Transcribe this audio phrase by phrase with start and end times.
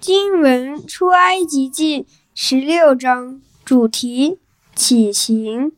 [0.00, 4.38] 经文出埃及记十六章，主题
[4.74, 5.72] 起行。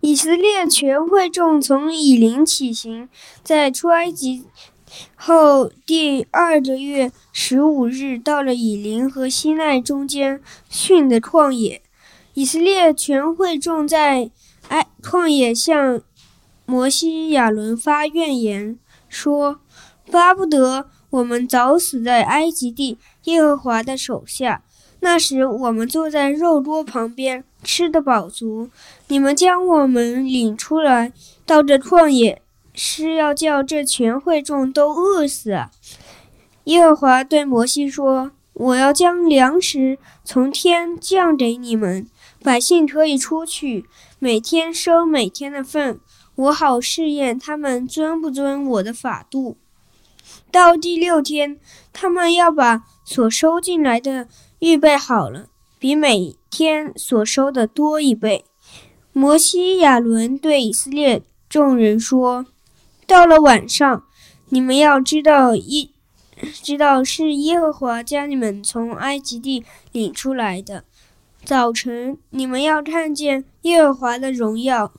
[0.00, 3.08] 以色列全会众从以琳起行，
[3.44, 4.42] 在出埃及
[5.14, 11.82] 后第二个月十五日，到了以琳和西奈中间逊的旷野。
[12.34, 14.32] 以色列全会众在
[14.70, 16.02] 埃旷野向
[16.66, 18.76] 摩西、亚伦发怨言，
[19.08, 19.60] 说
[20.10, 24.62] ：“巴不得我们早死在埃及地。”耶和华的手下，
[25.00, 28.70] 那时我们坐在肉桌旁边，吃得饱足。
[29.08, 31.12] 你们将我们领出来
[31.44, 32.40] 到这旷野，
[32.72, 35.58] 是要叫这全会众都饿死！
[36.64, 42.06] 耶和华对摩西说：“我要将粮食从天降给你们，
[42.42, 43.84] 百姓可以出去，
[44.18, 46.00] 每天收每天的份，
[46.34, 49.58] 我好试验他们遵不遵我的法度。
[50.50, 51.58] 到第六天，
[51.92, 54.28] 他们要把。”所收进来的
[54.60, 55.48] 预备好了，
[55.80, 58.44] 比每天所收的多一倍。
[59.12, 62.46] 摩西、亚伦对以色列众人说
[63.08, 64.04] ：“到了晚上，
[64.50, 65.90] 你们要知道一
[66.62, 70.84] 知道是耶和华将你们从埃及地领出来的。
[71.44, 74.92] 早晨，你们要看见耶和华的荣耀，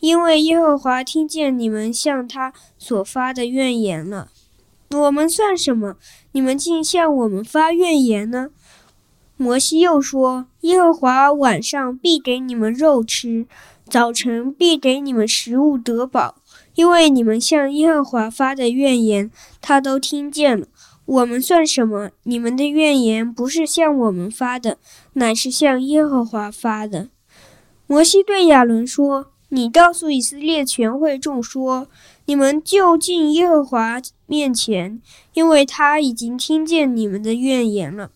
[0.00, 4.30] 因为耶和华听见你们向他所发的怨言了。”
[4.90, 5.98] 我们算什么？
[6.38, 8.50] 你们竟向我们发怨言呢？
[9.36, 13.46] 摩西又说：“耶和华晚上必给你们肉吃，
[13.90, 16.36] 早晨必给你们食物得饱，
[16.76, 20.68] 因为你们向耶和华发的怨言，他都听见了。
[21.06, 22.10] 我们算什么？
[22.22, 24.78] 你们的怨言不是向我们发的，
[25.14, 27.08] 乃是向耶和华发的。”
[27.88, 31.88] 摩西对亚伦说：“你告诉以色列全会众说。”
[32.28, 35.00] 你们就近耶和华面前，
[35.32, 38.10] 因为他已经听见你们的怨言了。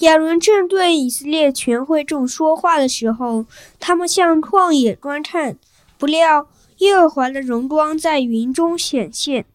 [0.00, 3.46] 亚伦正对以色列全会众说话的时候，
[3.80, 5.56] 他们向旷野观看，
[5.96, 6.48] 不料
[6.80, 9.46] 耶和华的荣光在云中显现。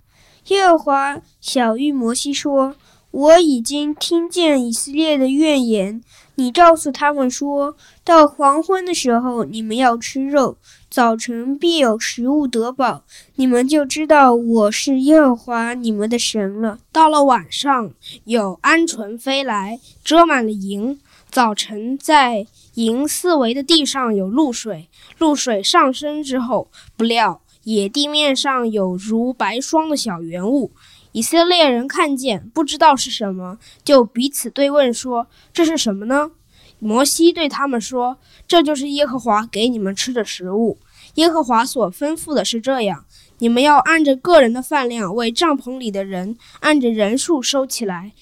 [0.48, 2.76] 耶和华小谕摩西说
[3.12, 6.02] ：“我已经听见以色列的怨言，
[6.36, 10.58] 你告诉他们说，到黄昏的时候，你们要吃肉。”
[10.92, 13.06] 早晨必有食物得饱，
[13.36, 16.80] 你们就知道我是耶和华你们的神了。
[16.92, 17.92] 到了晚上，
[18.26, 21.00] 有鹌鹑飞来，遮满了营。
[21.30, 30.72] 早晨，在营四围的地上有露水，露水上升之后，不料野地面上有如白霜的小圆物。
[31.14, 36.32] 以色列人看见，不知道是什么，就彼此对问说：“这是什么呢？”
[36.80, 38.18] 摩西对他们说
[38.48, 40.80] ：“这就是耶和华给你们吃的食物。
[41.16, 43.06] 耶和华所吩咐的是这样：
[43.40, 48.14] 你们要按着个人的饭量为帐篷里的人按着人数收起来，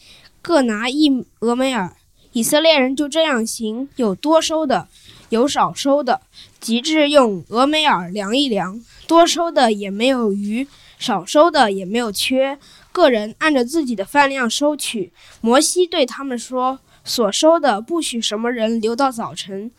[0.42, 1.96] 各拿一俄梅尔。
[2.34, 4.88] 以色列人就这样行，有多收的，
[5.30, 6.22] 有少收的，
[6.60, 10.68] 及至用俄梅尔量一量，多收的也没有余，
[11.00, 12.60] 少收的也没有缺，
[13.00, 15.14] 个人按着自己的饭量收取。
[15.40, 19.72] 摩西对他们说。”所收的不许什么人留到早晨。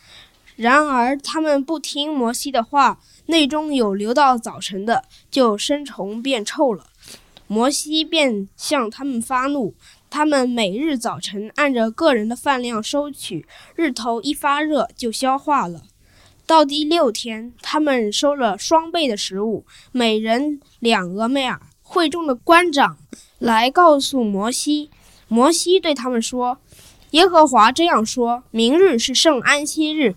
[0.56, 6.86] 然而他们不听摩西的话，内中有留到早晨的，就生虫变臭了。
[7.46, 9.74] 摩西便向他们发怒。
[10.08, 15.82] 他们每日早晨按着个人的饭量收取，日头一发热就消化了。
[16.46, 21.60] 到第六天，他们收了双倍的食物，每人两俄梅尔。
[21.92, 22.96] 会众的官长
[23.40, 24.90] 来告诉摩西，
[25.26, 26.58] 摩西对他们说。
[27.10, 30.14] 耶和华这样说：“明日是圣安息日，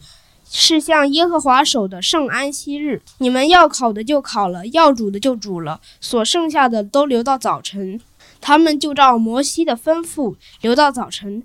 [0.47, 3.01] 是向耶和华守的圣安息日。
[3.17, 8.00] 你们要烤的就烤了，要煮的就煮了，所剩下的都留到早晨。”
[8.40, 11.41] 他们就照摩西的吩咐留到早晨，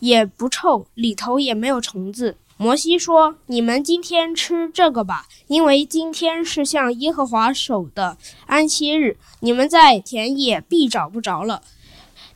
[0.00, 2.34] 也不臭，里头也没有虫子。
[2.60, 11.62] 摩西说：“你们今天吃这个吧，因为今天是向耶和华守的安息日，你们在田野必找不着了。”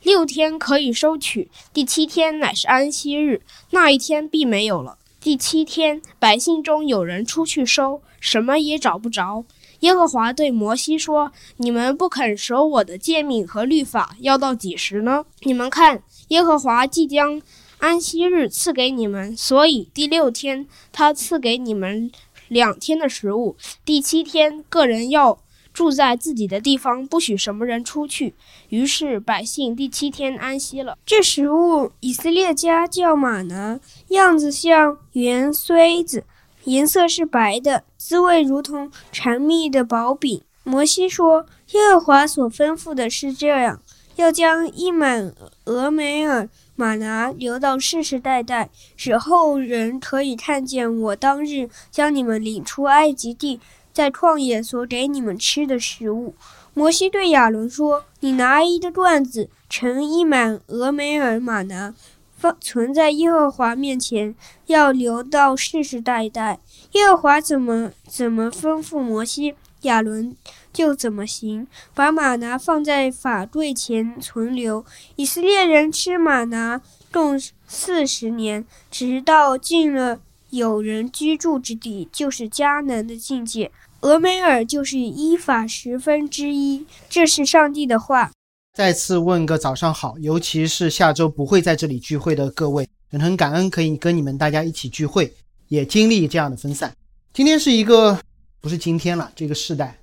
[0.01, 3.41] 六天可以收取，第七天乃是安息日，
[3.71, 4.97] 那一天必没有了。
[5.19, 9.43] 第七天，百姓中有人出去收，什么也找不着。
[9.81, 15.25] 耶和华对摩西说：“你们不肯守我的诫命和律法，要到几时呢？
[15.41, 17.41] 你们看，耶和华即将
[17.83, 22.09] 安息日赐给你们，所以第六天他赐给你们
[22.47, 23.57] 两天的食物。
[23.83, 25.37] 第七天，个人要。”
[25.73, 28.35] 住在自己的地方，不许什么人出去。
[28.69, 30.99] 于是百姓第七天安息了。
[31.03, 36.25] 这食物以色列家叫马拿，样子像圆锥子，
[36.65, 40.43] 颜色是白的，滋味如同缠蜜的薄饼。
[40.63, 43.81] 摩西说：“耶和华所吩咐的是这样：
[44.17, 45.33] 要将一满
[45.65, 53.59] 俄梅尔玛拿留到世世代代，使后人可以看见我当日将你们领出埃及地，
[53.93, 56.35] 在旷野所给你们吃的食物。”
[56.75, 61.93] 摩西对亚伦说：“你拿一个罐子盛一满俄梅尔玛拿，
[62.35, 64.33] 放存在耶和华面前，
[64.65, 66.59] 要留到世世代代。
[66.93, 70.35] 耶和华怎么怎么吩咐摩西，亚伦
[70.73, 74.85] 就怎么行，把玛拿放在法柜前存留。
[75.15, 76.81] 以色列人吃玛拿
[77.11, 80.19] 共四十年，直到进了
[80.49, 83.71] 有人居住之地，就是迦南的境界。”
[84.03, 88.31] 俄梅尔就是依法十分之一，这是上帝的话。
[88.73, 95.33] 再次问个早上好，尤其是下周不会在这里聚会的各位，很很感恩可以跟你们大家一起聚会，
[95.69, 96.93] 也经历这样的分散。
[97.31, 98.19] 今天是一个
[98.63, 99.97] 不是今天了，这个时代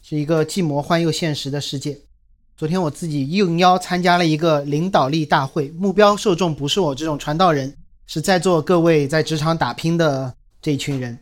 [0.00, 1.94] 是一个既魔幻又现实的世界。
[2.56, 7.76] 昨天我自己应邀参加了一个领导力大会，目标受众不是我这种传道人，
[8.06, 11.18] 是在座各位在职场打拼的这一群人，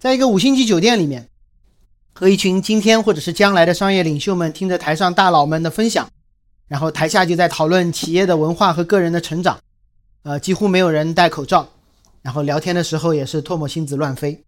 [0.00, 1.28] 在一个五星级酒店里面。
[2.12, 6.10] 和一群今天或者是将来的商业领袖们听着台上大佬们的分享，
[6.66, 9.56] 然后台下就在讨论企业的文化和个人的成长，
[10.24, 11.68] 呃，几乎没有人戴口罩，
[12.22, 14.42] 然后聊天的时候也是唾沫星子乱飞，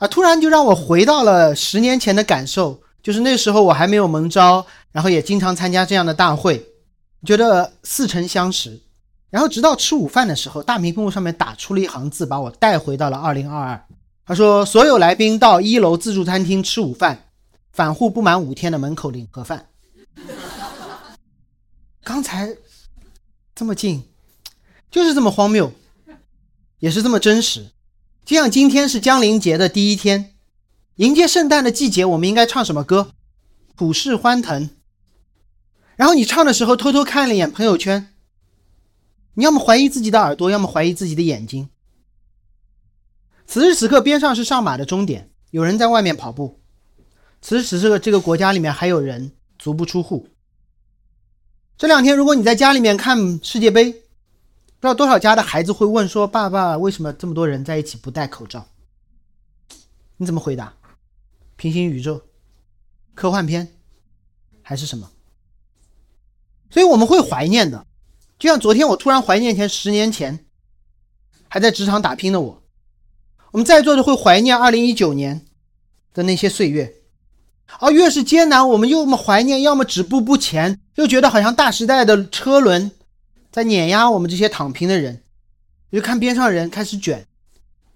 [0.00, 6.72] 啊，突然就让我回到了十年前的感受，就是那时候我还没有蒙招，然后也经常参加这样的大会，
[7.26, 8.80] 觉得似曾相识，
[9.28, 13.84] 然后直到吃午饭的时候，大屏幕上面打出了一行字，把我带回到了二零二二。
[14.24, 17.26] 他说：“所有来宾到一楼自助餐厅吃午饭，
[17.70, 19.66] 返沪不满五天的门口领盒饭。”
[22.02, 22.56] 刚才
[23.54, 24.02] 这么近，
[24.90, 25.70] 就是这么荒谬，
[26.78, 27.66] 也是这么真实。
[28.30, 30.36] 就像今天是江陵节的第一天，
[30.94, 33.10] 迎接圣诞的季节，我们应该唱什么歌？
[33.74, 34.70] 普世欢腾。
[35.96, 38.14] 然后你唱的时候，偷偷看了一眼朋友圈，
[39.34, 41.70] 你要么怀疑自己的耳朵，要么怀疑自己的眼睛。
[43.48, 46.60] 此时此刻，边上是上马的终点，有人在外面跑步。
[47.42, 50.28] 此时此刻，这个国家里面还有人足不出户。
[51.76, 54.02] 这两天，如果你在家里面看世界杯，
[54.80, 58.66] 不知道多少家的孩子会问说：“爸爸，为什么这么多人在一起不戴口罩？”
[60.16, 60.72] 你怎么回答？
[61.56, 62.22] 平行宇宙、
[63.14, 63.68] 科幻片
[64.62, 65.10] 还是什么？
[66.70, 67.84] 所以我们会怀念的，
[68.38, 70.46] 就像昨天我突然怀念前十年前
[71.46, 72.62] 还在职场打拼的我。
[73.50, 75.44] 我们在座的会怀念二零一九年
[76.14, 77.02] 的那些岁月，
[77.80, 82.90] 而越是艰难，我们要么怀念，要么止步不前，又觉得好像大时代的车轮
[83.50, 85.22] 在碾压我们这些躺平的人。
[85.92, 87.26] 就看边上人开始卷，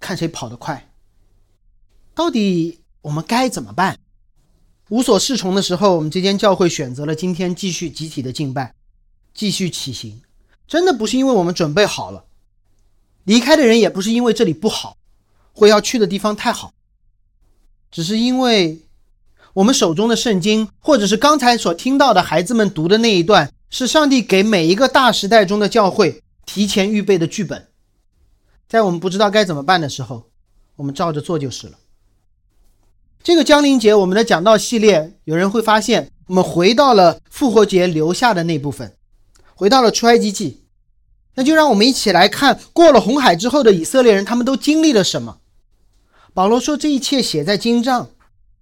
[0.01, 0.91] 看谁跑得快。
[2.15, 3.99] 到底我们该怎么办？
[4.89, 8.75] 无所适从的时候，我们这间教会选择了今天继续集体的敬拜，
[9.33, 10.21] 继续起行。
[10.67, 12.25] 真的不是因为我们准备好了，
[13.23, 14.97] 离开的人也不是因为这里不好。
[15.57, 16.75] 或要去的地方太好，
[17.89, 18.81] 只是因为
[19.53, 27.69] 我们手中的圣经，或者是刚才所听到的孩子们读的那一段，是上帝给每一个大时代中的教会提前预备的剧本。
[28.69, 30.31] 在我们不知道该怎么办的时候，
[30.77, 31.79] 我们照着做就是了。
[33.23, 38.97] 这个江陵节，我们的讲道系列，有人会发现，我们回到了复活节留下的那部分，
[39.55, 40.65] 回到了出埃及记。
[41.37, 45.39] 那就让我们一起来看，过了红海之后的以色列人，他们都经历了什么。
[46.33, 48.11] 保罗说：“这一切写在经上，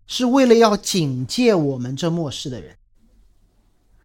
[0.07, 2.77] 是为了要警戒我们这末世的人。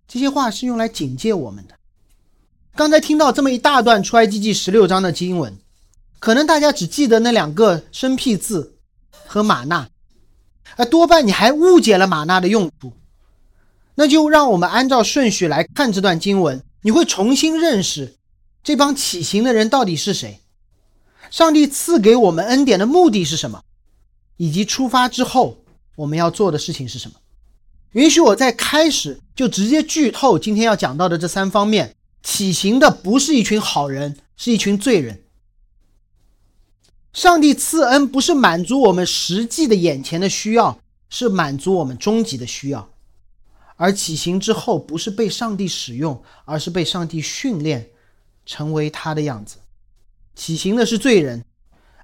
[0.07, 1.75] 这些话是用来警戒我们的。
[2.75, 5.57] 刚才听到这么一大段出埃及记十六章的经文，
[6.19, 8.77] 可能大家只记得那两个生僻字
[9.25, 9.89] 和玛纳，
[10.75, 12.93] 而多半你还误解了玛纳的用途。
[13.95, 18.15] 那就让我们按照顺序来看这段经文，你会重新认识
[18.63, 20.39] 这帮起行的人到底是谁。”
[21.29, 23.61] 上帝赐给我们恩典的目的是什么？
[24.37, 25.57] 以及出发之后
[25.95, 27.15] 我们要做的事情是什么？
[27.94, 35.24] 允许我在开始就直接剧透今天要讲到的这三方面：起行的不是一群好人，是一群罪人。
[37.13, 40.79] 上帝赐恩不是满足我们实际的眼前的需要，
[41.10, 42.89] 是满足我们终极的需要。
[43.77, 47.89] 而起行之后，不是被上帝使用，而是被上帝训练，
[48.46, 49.58] 成为他的样子。
[50.36, 51.46] 起行的是罪人，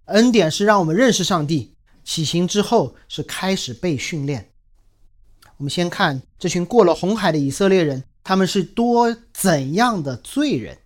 [0.06, 1.74] 恩典是让我们认识上帝。
[2.04, 4.53] 起行之后是开始被训练。
[5.58, 10.78] 我们先看这群过了红海的以色列人，他们是多怎样的罪人？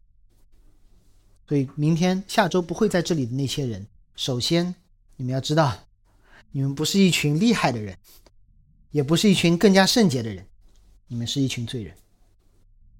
[1.48, 4.76] 所以明天、下周不会在这里的那些人，首先
[5.16, 5.74] 你们要知道，
[6.52, 7.96] 你们不是一群厉害的人，
[8.92, 10.46] 也不是一群更加圣洁的人，
[11.08, 11.96] 你们是一群罪人。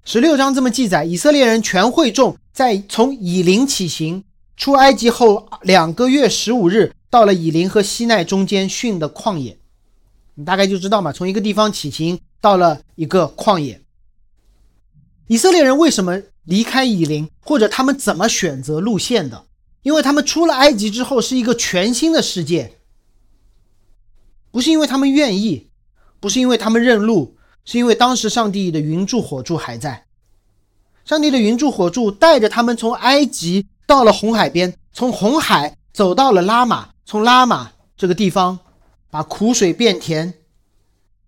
[0.04, 4.24] 十六章这么记载：以色列人全会众在从以琳起行，
[4.56, 9.57] 出埃及后两个月十五日，到了以琳和西奈中间训的旷野。
[10.38, 13.82] 你大概就知道嘛，从一个地方起行，到了一个旷野。
[15.26, 19.46] 以色列人为什么离开以琳，或者他们怎么选择路线的？
[19.82, 22.76] 因为他们出了埃及之后是一个全新的世界，
[24.52, 25.70] 不是因为他们愿意，
[26.20, 30.06] 不是因为他们认路，是因为当时上帝的云柱火柱还在。
[31.04, 38.56] 上帝的云柱火柱带着他们从埃及到了红海边，从红海走到了拉玛，从拉玛这个地方
[39.10, 40.34] 把苦水变甜，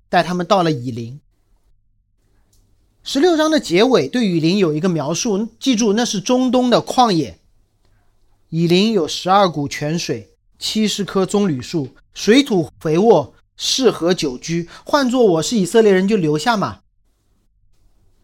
[0.09, 1.21] 带他们到了以林。
[3.03, 7.39] 十六章的结尾对雨林有一个描述，记住那是中东的旷野。
[8.51, 14.69] 以林有十二股泉水，七十棵棕榈树，水土肥沃，适合久居。
[14.85, 16.81] 换做我是以色列人，就留下嘛。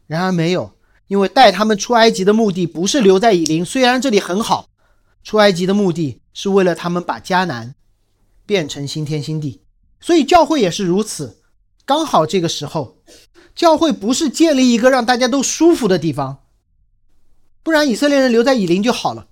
[0.07, 0.73] 然而没有，
[1.07, 4.69] 因为带他们出埃及的目的不是留在以林，虽然这里很好，
[5.25, 7.75] 出埃及的目的是为了他们把迦南
[8.47, 9.61] 变成新天新地。
[10.01, 11.43] 所以教会也是如此，
[11.85, 12.97] 刚好这个时候。
[13.55, 16.43] 教会不是建立一个让大家都舒服的地方，
[17.63, 19.29] 不然以色列人留在以琳就好了。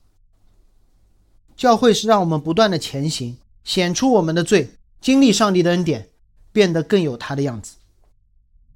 [1.54, 6.08] 教会是让我们不断的前行，显出我们的罪，经历上帝的恩典，
[6.52, 7.74] 变得更有他的样子。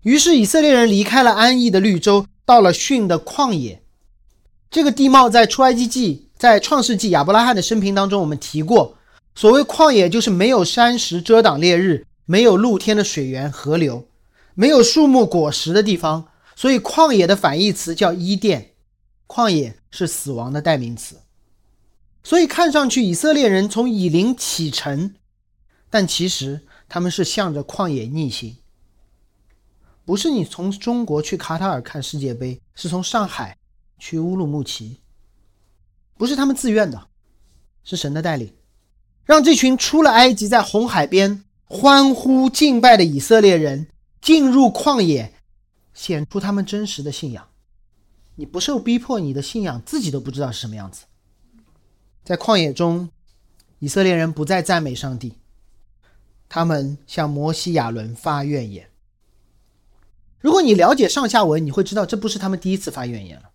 [0.02, 3.82] 于是以色列人离开了安逸的绿洲，到了逊的旷野。
[4.70, 8.97] 这个地貌在出埃及记、在创世纪亚伯拉罕的生平当中我们提过。
[9.38, 14.08] 所谓旷野，就是没有山石遮挡烈日，没有露天的水源河流。
[14.56, 16.26] 没有树木果实的地方，
[16.56, 18.74] 所以旷野的反义词叫伊甸。
[19.28, 21.20] 旷野是死亡的代名词。
[22.24, 25.14] 所以看上去以色列人从以琳启程，
[25.88, 28.56] 但其实他们是向着旷野逆行。
[30.04, 33.56] 不是你从中国去卡塔尔看世界杯，是从上海
[34.00, 35.00] 去乌鲁木齐，
[36.16, 37.06] 不是他们自愿的，
[37.84, 38.52] 是神的带领，
[39.28, 43.86] 让这群出了埃及，在红海边欢呼敬拜的以色列人。
[44.22, 45.32] 进入旷野，
[45.94, 47.46] 显出他们真实的信仰。
[48.34, 51.04] 你不受逼迫，你的信仰自己都不知道是什么样子。
[52.24, 53.10] 在旷野中，
[53.78, 55.34] 以色列人不再赞美上帝，
[56.48, 58.88] 他们向摩西、亚伦发怨言。
[60.40, 63.50] 如果你了解上下文，你会知道这不是他们第一次发怨言了。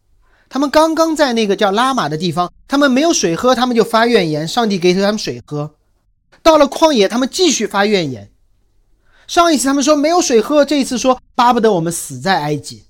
[0.53, 5.74] 他们刚刚在那个叫拉玛的地方，他们没有水喝，他们就发怨言，上帝给他们水喝。
[6.43, 8.29] 到了旷野，他们继续发怨言。
[9.25, 12.83] 上一次他们说没有水喝，这一次说巴不得我们死在埃及。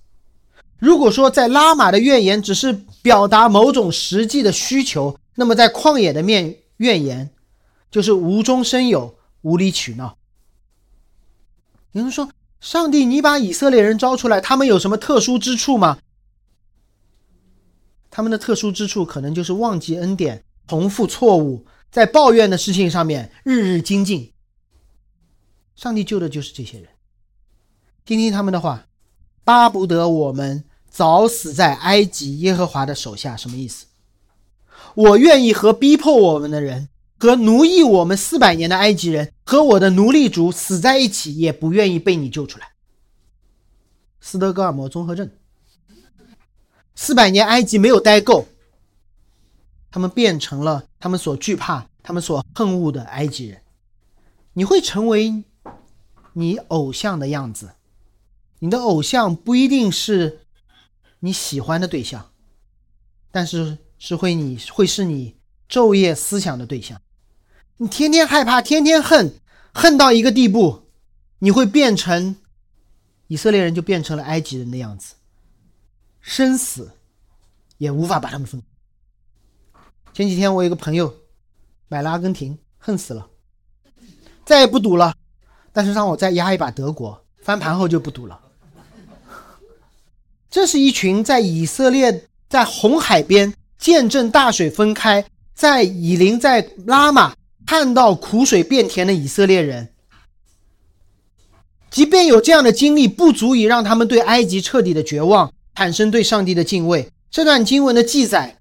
[0.78, 7.30] 如果说在拉玛的怨言只是表达某种实际的需求，那么在旷野的面怨言
[7.90, 10.18] 就是无中生有、无理取闹。
[11.94, 12.28] 有人说
[12.60, 16.00] ：“上帝，你把以色列人招出来，他们有什么特殊之处吗？”
[18.16, 24.34] 他们的特殊之处可能就是忘记恩典、重复错误，在抱怨的事情上面日日精进。
[25.76, 26.90] 上帝救的就是这些人，
[28.06, 28.86] 听听他们的话，
[29.44, 33.88] 巴不得我们早死在埃及耶和华的手下，什么意思？
[34.94, 42.74] 我愿意和逼迫我们的人，和奴役我们四百年的埃及人，和我的奴隶主死在一起，也不愿意被你救出来。
[44.22, 45.32] 斯德哥尔摩综合症，
[46.96, 48.48] 四百年埃及没有待够，
[49.92, 53.62] 他们变成了他们所惧怕、他们所恨恶的埃及人。
[54.54, 55.44] 你会成为？
[56.36, 57.74] 你偶像的样子，
[58.58, 60.40] 你的偶像不一定是
[61.20, 62.32] 你喜欢的对象，
[63.30, 65.36] 但是是会你会是你
[65.70, 67.00] 昼夜思想的对象。
[67.78, 69.36] 你天天害怕，天天恨，
[69.76, 70.88] 恨到一个地步，
[71.38, 72.36] 你会变成
[73.28, 75.14] 以色列人，就变成了埃及人的样子，
[76.24, 76.90] 生死
[77.78, 78.64] 也无法把他们分。
[80.14, 81.14] 前几天我有个朋友
[81.90, 83.28] 买了阿根廷，恨死了，
[84.46, 85.14] 再也不赌了。
[85.74, 88.40] 但是让我再压一把德国，翻盘后就不赌了。
[90.50, 99.92] 这是一群在以色列在红海边见证大水分开，在以琳在拉玛看到苦水变甜的以色列人。
[101.90, 107.12] 即便有这样的经历，不足以让他们对埃及彻底的绝望，产生对上帝的敬畏。
[107.30, 108.60] 这段经文的记载，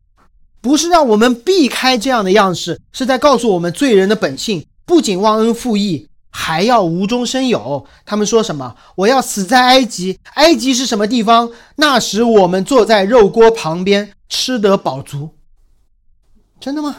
[0.60, 6.08] 不是让我们避开这样的样式，是在告诉我们罪人的本性，不仅忘恩负义。
[6.34, 7.86] 还要无中生有。
[8.06, 8.74] 他们说什么？
[8.94, 10.18] 我要死在埃及。
[10.32, 11.52] 埃及是什么地方？
[11.76, 15.36] 那时我们坐在肉锅旁边，吃得饱足。
[16.58, 16.96] 真的吗？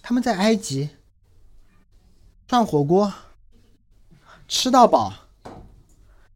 [0.00, 0.88] 他们在埃及
[2.48, 3.12] 涮火锅，
[4.48, 5.12] 吃到饱。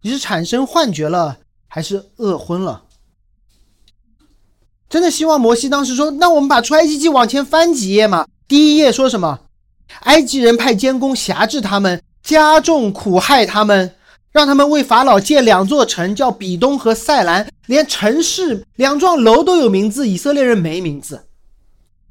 [0.03, 1.39] 你是产生幻觉了，
[1.75, 2.85] 还是饿昏了？
[4.89, 9.41] 真的希望摩西当时说：“那我们把出埃及记往前翻几页嘛？”第一页说什么？
[10.03, 13.97] 埃及人派监工辖制他们，加重苦害他们，
[14.31, 21.25] 让他们为法老建两座城，叫比东和塞兰，连城市两幢楼都有名字，以色列人没名字。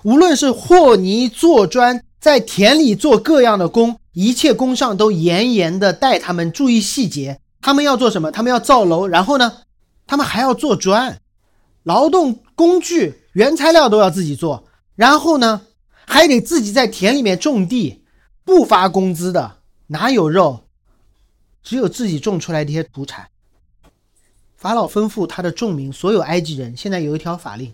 [0.03, 7.39] 无论是和泥做砖，在田里做各样的工，一切工上都严严的待他们注意细节。
[7.63, 8.29] 他们要做什么？
[8.29, 9.63] 他们要造楼，然后呢，
[10.05, 11.21] 他们还要做砖，
[11.83, 14.65] 劳动工具、原材料都要自己做，
[14.95, 15.61] 然后呢？
[16.05, 18.03] 还得自己在田里面种地，
[18.43, 20.65] 不发工资的，哪有肉？
[21.63, 23.29] 只有自己种出来这些土产。
[24.57, 27.73] 法老吩咐他的众民，所有埃及人，现在有一条法令：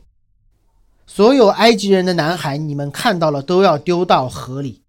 [1.07, 4.83] 所有埃及人的男孩，你们看到了都要丢到河里。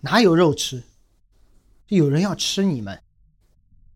[0.00, 0.82] 哪有肉吃？
[1.86, 3.00] 有人要吃你们。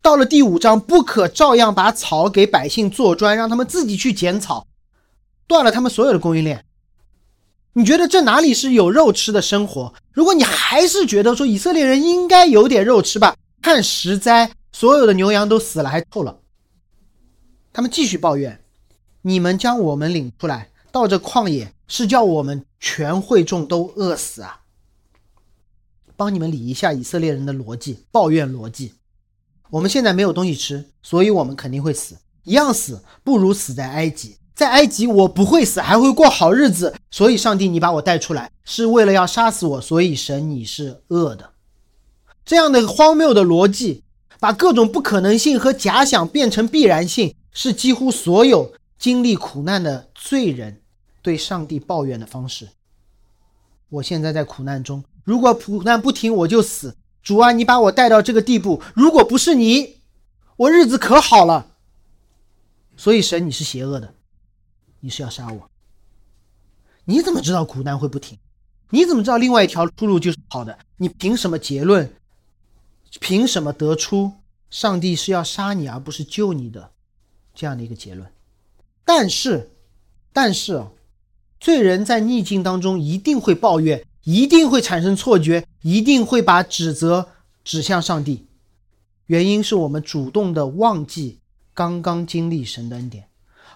[0.02, 4.66] 到了第五章，不可照样把草给百姓做砖，让他们自己去捡草，
[5.46, 6.64] 断了他们所有的供应链。
[7.74, 9.94] 你觉得这哪里是有肉吃的生活？
[10.12, 16.40] 如果你还是觉得说以色列人应该有点肉吃吧，看十灾，所有的牛羊都死了还臭了。
[17.72, 18.60] 他们继续抱怨
[19.22, 24.62] ：“你们将我们领出来到这旷野，是叫我们全会众都饿死啊！”
[26.16, 28.94] 帮你们理一下以色列人的逻辑，抱怨逻辑。
[29.70, 34.36] 我们现在没有东西吃，所以我们肯定会死，一样死，不如死在埃及。
[34.52, 36.94] 在埃及，我不会死，还会过好日子。
[37.10, 39.80] 所以，上帝，你把我带出来，是为了要杀死我。
[39.80, 41.52] 所以，神，你是恶的。
[42.44, 44.02] 这样的荒谬的逻辑，
[44.38, 50.82] 把各种不可能性和假想变成必然性，是几乎所有经历苦难的罪人
[51.22, 52.68] 对上帝抱怨的方式。
[53.88, 56.94] 我现在在苦难中，如果苦难不停，我就死。
[57.22, 60.00] 主啊，你把我带到这个地步，如果不是你，
[60.56, 61.76] 我日子可好了。
[62.96, 64.14] 所以，神，你是邪恶的。
[65.00, 65.70] 你是要杀我？
[67.04, 68.38] 你怎么知道苦难会不停？
[68.90, 70.78] 你怎么知道另外一条出路就是好的？
[70.96, 72.12] 你凭什么结论？
[73.20, 74.32] 凭什么得出
[74.68, 76.92] 上帝是要杀你而不是救你的
[77.54, 78.30] 这样的一个结论？
[79.04, 79.70] 但是，
[80.32, 80.86] 但是，
[81.58, 87.30] 罪人在逆境当中一定会抱怨，一定会产生错觉，一定会把指责
[87.64, 88.46] 指向上帝。
[89.26, 91.40] 原因是我们主动的忘记
[91.74, 93.26] 刚刚经历神的恩典。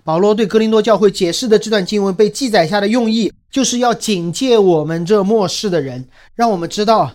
[0.04, 7.12] 保罗对格林多教会解释的这段经文被记载下的用意，就是要警戒我们这末世的人，让我们知道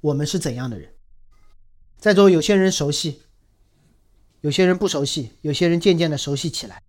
[0.00, 0.90] 我们是怎样的人。
[1.98, 3.22] 在座有些人熟悉，
[4.42, 6.80] 有些人不熟悉，有些人渐渐的熟悉起来。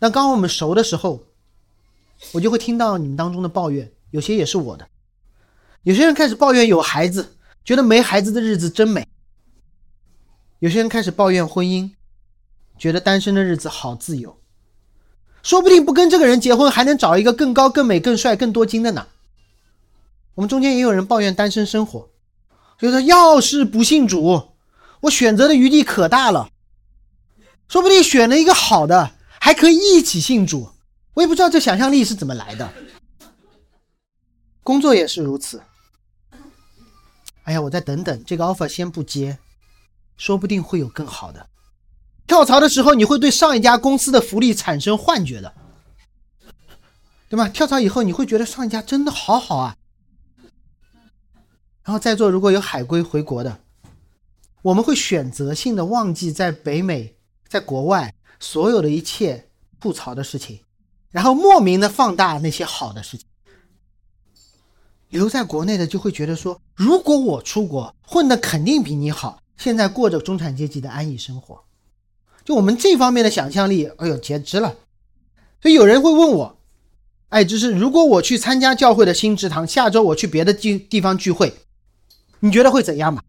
[0.00, 1.22] 那刚我们熟的时候，
[2.32, 4.86] 我就会听到你们当中的抱怨，有些也是我的。
[5.82, 9.06] 有些人开始抱怨有孩子，觉得没孩子的日子真美。
[10.58, 11.90] 有些人开始抱怨婚姻。
[12.78, 14.38] 觉得单身的日子好自由，
[15.42, 19.08] 说不定不跟这个人结婚，还能找一个更高、更美、更帅、更多金的呢。
[20.36, 22.08] 我们中间也有人抱怨单身生活，
[22.78, 24.50] 就说要是不信主，
[25.00, 26.50] 我选择的余地可大了，
[27.66, 30.70] 说不定选了一个好的，还可以一起信主。
[31.14, 32.72] 我也不知道这想象力是怎么来的。
[34.68, 35.62] 工作也是如此。
[37.44, 39.38] 哎呀，我再等等，这个 offer 先不接，
[40.18, 41.48] 说不定会有更好的。
[42.26, 45.54] 跳槽的时候，你会对上一家公司的福利产生幻觉的，
[47.30, 47.48] 对吧？
[47.48, 49.74] 跳槽以后，你会觉得上一家真的好好啊。
[51.82, 53.60] 然后在座如果有海归回国的，
[54.60, 57.16] 我们会选择性的忘记在北美、
[57.48, 59.48] 在国外所有的一切
[59.80, 60.60] 吐槽的事情，
[61.10, 63.26] 然后莫名的放大那些好的事情。
[65.10, 71.64] 留在国内的就会觉得说，如果我出国混的肯定比你好，现在过着中产阶级的安逸生活。
[72.44, 74.76] 就我们这方面的想象力，哎呦，简直了！
[75.60, 76.58] 所以有人会问我，
[77.28, 81.54] 哎，就是如果我去参加教会的新职堂，下周我去别的地地方聚会，
[82.40, 83.22] 你觉得会怎样嘛？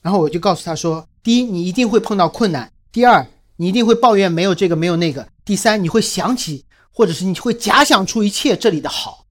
[0.00, 9.25] 然后我就告诉他说：第一，你一定会碰到困难；第二，你一定会抱怨没有这个没有那个；第三，你会想起或者是你会假想出一切这里的好，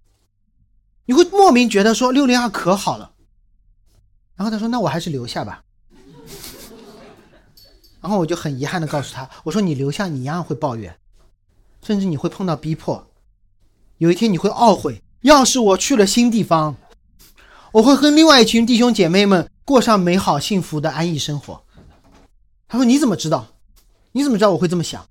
[1.06, 3.12] 你会莫名觉得说六零二可好了。
[4.36, 5.64] 然后他说：那我还是留下吧。
[8.02, 10.96] 然后我就很遗憾的告诉他，我说你留下你一样会抱怨，
[11.82, 13.08] 甚至你会碰到逼迫，
[13.98, 16.76] 有一天你会懊悔，要是我去了新地方，
[17.72, 21.64] 我会和另外一群弟兄姐妹们过上美好幸福的安逸生活。
[22.68, 23.48] 他说你怎么知道？
[24.12, 25.08] 你怎么知道我会这么想？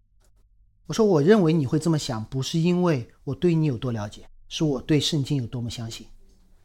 [0.87, 6.07] 我说我认为你会这么想，不是因为我对你有多了解，是我对圣经有多么相信。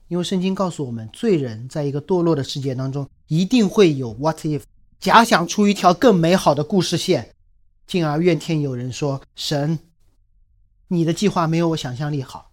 [0.10, 4.62] 因为圣经告诉我们，罪人在一个堕落的世界当中，一定会有 what if。
[5.00, 7.34] 假想出一条更美好的故事线，
[7.88, 9.80] 进而怨天尤人，说神，
[10.88, 12.52] 你的计划没有我想象力好，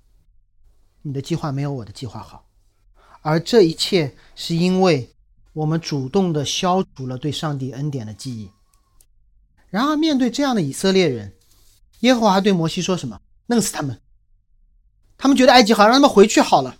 [1.02, 2.46] 你的计划没有我的计划好，
[3.20, 5.10] 而这一切是因为
[5.52, 8.50] 我们主动的消除了对上帝恩典的记忆。
[9.68, 11.34] 然而，面对这样的以色列人，
[12.00, 13.20] 耶和华对摩西说什么？
[13.48, 14.00] 弄死他们！
[15.18, 16.76] 他们觉得埃及好，让他们回去好了。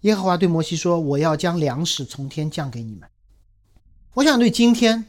[0.00, 3.08] 耶和华对摩西说：“我要将粮食从天降给你们。”
[4.14, 5.06] 我想对今天、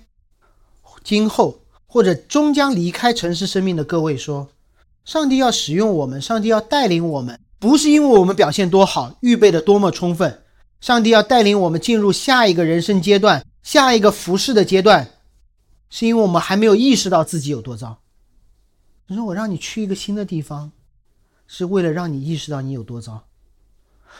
[1.04, 4.50] 今后或者终将离开城市生命的各位说：
[5.04, 10.44] 上帝要使用我们，上帝要带领我们，不是因为我们表现多好，预备的多么充分。
[10.80, 15.10] 上帝要带领我们进入下一个人生阶段，下一个服饰的阶段，
[15.90, 18.00] 是因为我们还没有意识到自己有多糟。
[19.08, 20.72] 你说我让你去一个新的地方，
[21.48, 23.26] 是为了让你意识到你有多糟。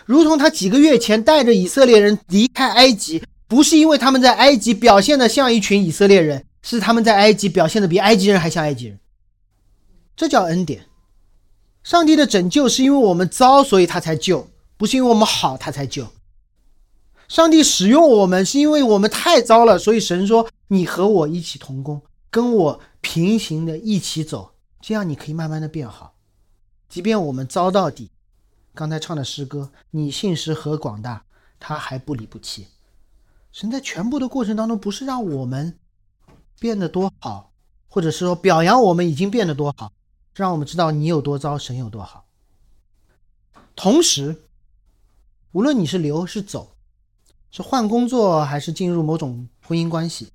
[0.06, 9.00] 如同他几个月前带着以色列人离开埃及，不是因为他们在埃及表现的像一群以色列人，是他们在埃及表现的比埃及人还像埃及人。
[10.16, 10.86] 这叫恩典。
[11.84, 16.08] 上帝的拯救是因为我们糟，所以他才救，不是因为我们好他才救。
[17.28, 26.13] 上帝使用我们是因为我们太糟了，所以神说：“你和我一起同工，跟我平行的一起走，这样你可以慢慢的变好。
[26.94, 28.12] 即便我们糟到底。”
[28.76, 31.26] 刚才唱的诗歌，你信实和广大，
[31.60, 32.68] 他还不离不弃。
[33.52, 35.80] 神在全部的过程当中，不是让我们
[36.60, 37.52] 变得多好，
[37.88, 39.92] 或者是说表扬我们已经变得多好，
[40.36, 42.26] 让我们知道你有多糟，神有多好。
[43.76, 44.44] 同时，
[45.52, 46.76] 无论你是留是走，
[47.50, 50.30] 是换工作还是进入某种婚姻关系，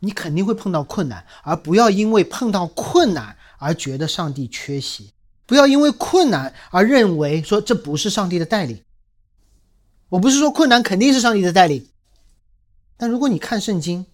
[0.00, 5.12] 你肯定会碰到困难，而不要因为碰到困难而觉得上帝缺席。
[5.46, 8.82] 不要因为困难而认为说这不是上帝的带领。
[10.08, 11.88] 我不是说困难肯定是上帝的带领，
[12.96, 14.06] 但如果你看圣经，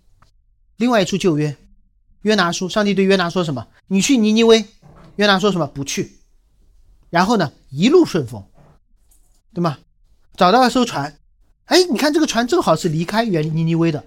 [0.77, 1.57] 另外一处旧约，
[2.23, 3.69] 约拿书，上帝对约拿说什么？
[3.89, 4.65] 你去尼尼微。
[5.17, 5.67] 约拿说什么？
[5.67, 6.17] 不去。
[7.11, 8.43] 然后呢，一路顺风，
[9.53, 9.79] 对吗？
[10.35, 11.19] 找到了艘船，
[11.67, 14.03] 哎，你看这个船正好是离开原尼尼微的，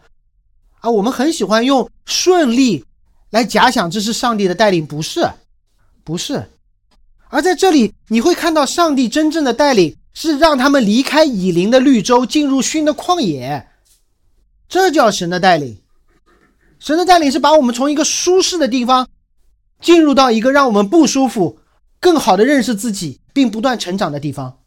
[0.80, 2.84] 啊，我们很喜欢用顺利
[3.30, 5.30] 来假想这是上帝的带领，不是，
[6.04, 6.50] 不是。
[7.36, 13.68] 而在这里，你会看到上帝真正的带领是让他们离开以林的绿洲，进入熏的旷野。
[14.70, 15.80] 这叫神的带领。
[16.80, 19.10] 神的带领是把我们从一个舒适的地方，
[19.82, 21.60] 进入到一个让我们不舒服、
[22.00, 24.60] 更好的认识自己并不断成长的地方。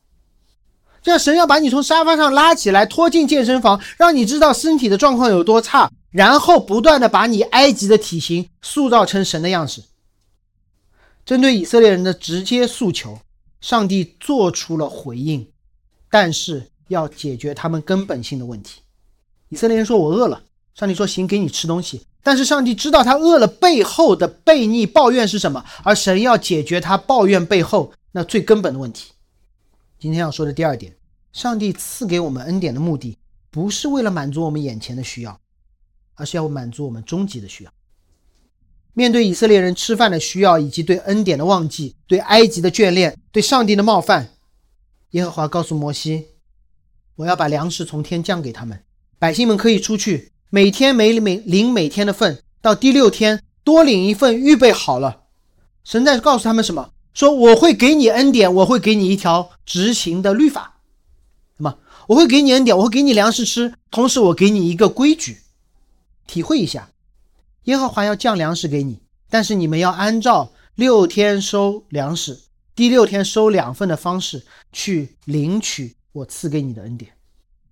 [1.03, 9.81] 这，神要把你从沙发上拉起来，拖进健身房，让你知道身体的状况有多差，然后不断的把你埃及的体型塑造成神的样式。
[11.29, 13.19] 针对以色列人的直接诉求，
[13.61, 15.47] 上帝做出了回应，
[16.11, 18.81] 但是要解决他们根本性的问题。
[19.51, 29.13] 以色列人说：“我饿了。”上帝说：“行，给你吃东西。”但是上帝知道他饿了背后的悖逆抱怨是什么，而神要解决他抱怨背后那最根本的问题。
[29.99, 30.97] 今天要说的第二点，
[31.35, 33.19] 上帝赐给我们恩典的目的，
[33.51, 35.39] 不是为了满足我们眼前的需要，
[36.15, 37.73] 而是要满足我们终极的需要。
[38.99, 44.31] 面对以色列人吃饭的需要，以及对恩典的忘记，对埃及的眷恋，对上帝的冒犯，
[45.11, 46.27] 耶和华告诉摩西
[47.15, 48.83] ：“我要把粮食从天降给他们，
[49.17, 55.27] 百姓们可以出去，每天每每领每天的份，到第六天多领一份，预备好了。”
[55.87, 56.91] 神在告诉他们什么？
[57.15, 60.81] 说我会给你恩典，我会给你一条执行的律法。
[61.57, 61.79] 什么？
[62.09, 65.39] 我会给你恩典，我会给你粮食吃，同时我给你一个规矩，
[66.27, 66.91] 体会一下。
[67.69, 72.41] 耶和华要降粮食给你，但是你们要按照六天收粮食，
[72.75, 77.13] 第六天收两份的方式去领取我赐给你的恩典。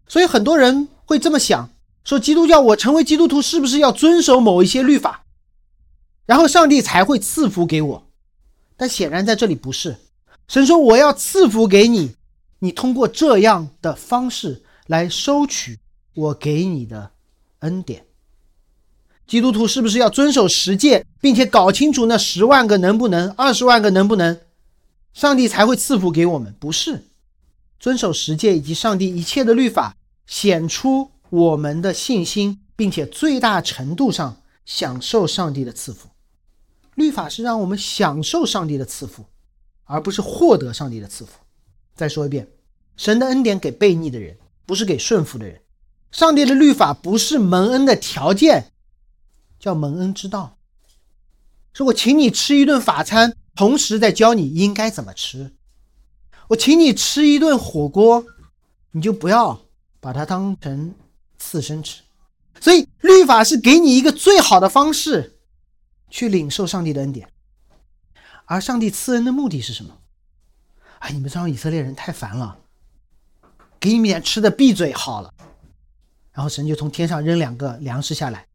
[0.07, 1.71] 所以很多人会这么想：
[2.05, 5.25] 说基督教我成为基督徒是不是要遵守某一些律法，
[6.27, 8.07] 然后上帝才会赐福给我？
[8.77, 9.97] 但显然在这里不是。
[10.47, 12.15] 神说我要赐福给你，
[12.59, 15.79] 你通过这样的方式来收取
[16.13, 17.13] 我给你的
[17.61, 18.06] 恩典。
[19.27, 24.39] 基督徒是不是要遵守十诫，并且搞清楚那十万个能不能，二十万个能不能，
[25.13, 26.55] 上帝才会赐福给我们？
[26.61, 27.03] 不是，
[27.81, 36.09] 遵守十诫以及上帝一切的律法，显出我们的信心，并且最大程度上享受上帝的赐福。
[36.95, 39.25] 律法是让我们享受上帝的赐福，
[39.85, 41.33] 而不是获得上帝的赐福。
[41.97, 42.47] 再说一遍，
[42.97, 45.61] 神的恩典给悖逆的人，不是给顺服的人。
[46.13, 48.71] 上帝的律法不是蒙恩的条件。
[49.67, 50.57] 叫蒙恩之道，
[51.73, 55.57] 说我请你吃一顿法餐，同时在教你应该怎么吃。
[56.47, 58.25] 我请你吃一顿火锅，
[58.93, 59.61] 你就不要
[59.99, 60.95] 把它当成
[61.37, 62.03] 刺身吃。
[62.61, 65.41] 所以律法是给你一个最好的方式，
[66.11, 67.29] 去领受上帝的恩典。
[68.45, 69.99] 而上帝赐恩的目的是什么？
[71.01, 72.57] 哎，你们这帮以色列人太烦了，
[73.81, 75.35] 给你们点吃的，闭嘴好了。
[76.31, 78.47] 然后神就从天上扔两个粮食下来，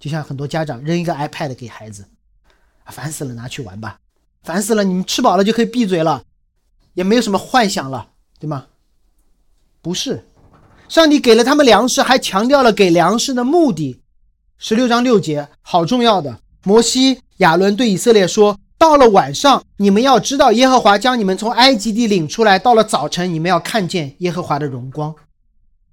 [0.00, 2.06] 就像很多家长扔一个 iPad 给孩子，
[2.86, 4.00] 烦死了，拿去玩吧。
[4.42, 6.24] 烦死了，你们吃饱了就可以闭嘴了，
[6.94, 8.08] 也没有什么幻想了，
[8.38, 8.66] 对吗？
[9.82, 10.24] 不是，
[10.88, 14.00] 上帝给了他们粮食，还强调了给粮食的目的。
[14.56, 16.40] 十六章六节，好重要的。
[16.64, 25.14] 摩西、亚伦对以色列说：“到了晚上，你们要知道耶和华将你们从埃及地领出来；到了早晨，你们要看见耶和华的荣光。”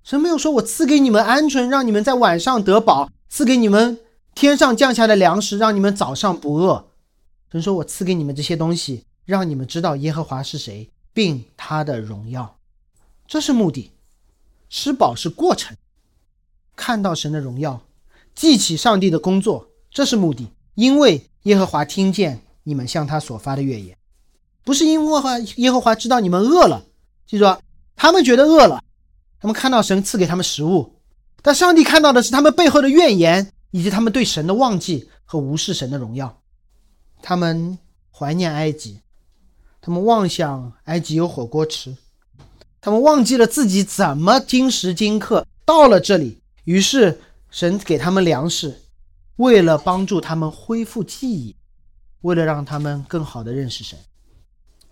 [0.04, 4.00] 神没有说：“我赐给你们鹌鹑，让你们在晚上得饱；赐给你们
[4.36, 6.88] 天上降下的粮食，让你们早上不饿。”
[7.52, 12.58] 神说：“我赐给你们这些东西，让你们知道耶和华是谁，并他的荣耀。”
[13.28, 13.92] 这是目的，
[14.70, 15.76] 吃饱是过程。
[16.76, 17.82] 看到神的荣耀，
[18.36, 20.50] 记起上帝的工作，这是目的。
[20.76, 23.98] 因为耶和华听见你们向他所发的怨言，
[24.64, 26.86] 不是因为话耶和华知道你们饿了。
[27.26, 27.46] 记住，
[27.96, 28.84] 他们觉得饿了，
[29.40, 30.97] 他们看到神赐给他们食物，
[31.48, 36.42] 但上帝看到的是他们背后的怨言，以及他们对神的忘记和无视神的荣耀。
[37.22, 37.80] 他们
[38.12, 39.00] 怀念埃及，
[39.80, 41.96] 他们妄想埃及有火锅吃。
[42.82, 48.82] 他们忘记了自己怎么今时今刻到了这里，于是神给他们粮食，
[49.38, 51.56] 为了帮助他们恢复记忆，
[52.24, 53.98] 为了让他们更好的认识神。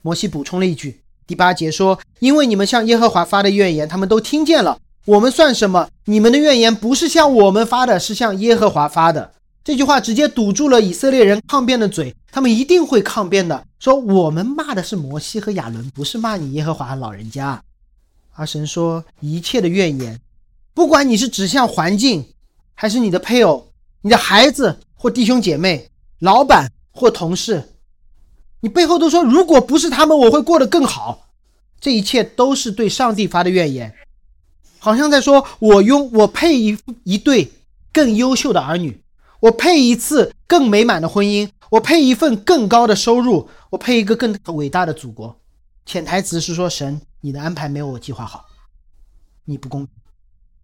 [0.01, 4.79] 摩西补充了一句，第八节说：“因为你们向耶和华发的怨言，他们都听见了。
[5.05, 5.87] 我们算什么？
[6.05, 9.31] 你们的怨言不是向我们发的，是向耶和华发的。”
[9.63, 17.61] 这句话直接堵住了以色列人抗辩的嘴，他们一定会抗辩的，说：“我们骂的是摩西和亚伦，不是骂你耶和华老人家。”
[18.33, 20.19] 阿神说：“一切的怨言，
[20.73, 22.25] 不管你是指向环境，
[22.73, 23.67] 还是你的配偶、
[24.01, 25.89] 你的孩子或弟兄姐妹、
[26.19, 27.63] 老板或同事，
[28.59, 31.27] 你背后都说，如果不是他们，我会过得更好。
[31.79, 33.93] 这一切都是对上帝发的怨言，
[34.85, 37.51] 好像在说：我拥我配一一对
[37.91, 39.01] 更优秀的儿女，
[39.39, 45.35] 我配一次更美满的婚姻，我配一份更高的收入，我配一个更伟大的祖国。
[45.87, 48.45] 潜台词是说神。”你的安排没有我计划好，
[49.45, 49.87] 你不公。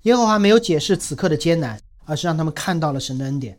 [0.03, 3.57] 耶和华没有解释此刻的艰难，而是让他们看到了神的恩典。